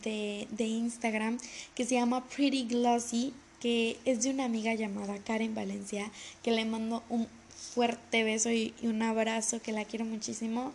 de, 0.03 0.47
de 0.51 0.65
Instagram 0.65 1.37
que 1.75 1.85
se 1.85 1.95
llama 1.95 2.25
Pretty 2.25 2.65
Glossy, 2.65 3.33
que 3.59 3.97
es 4.05 4.23
de 4.23 4.29
una 4.29 4.45
amiga 4.45 4.73
llamada 4.73 5.17
Karen 5.19 5.55
Valencia, 5.55 6.11
que 6.43 6.51
le 6.51 6.65
mando 6.65 7.03
un 7.09 7.27
fuerte 7.55 8.23
beso 8.23 8.51
y, 8.51 8.73
un 8.83 9.01
abrazo, 9.01 9.61
que 9.61 9.71
la 9.71 9.85
quiero 9.85 10.05
muchísimo. 10.05 10.73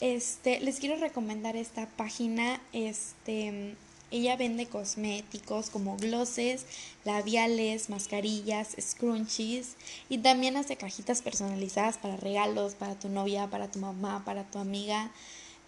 Este, 0.00 0.60
les 0.60 0.80
quiero 0.80 0.96
recomendar 0.96 1.56
esta 1.56 1.86
página, 1.86 2.60
este, 2.72 3.76
ella 4.10 4.36
vende 4.36 4.66
cosméticos 4.66 5.70
como 5.70 5.96
glosses, 5.96 6.66
labiales, 7.04 7.88
mascarillas, 7.88 8.76
scrunchies 8.80 9.76
y 10.08 10.18
también 10.18 10.56
hace 10.56 10.76
cajitas 10.76 11.22
personalizadas 11.22 11.98
para 11.98 12.16
regalos, 12.16 12.74
para 12.74 12.98
tu 12.98 13.08
novia, 13.08 13.46
para 13.48 13.70
tu 13.70 13.78
mamá, 13.78 14.24
para 14.24 14.44
tu 14.44 14.58
amiga. 14.58 15.10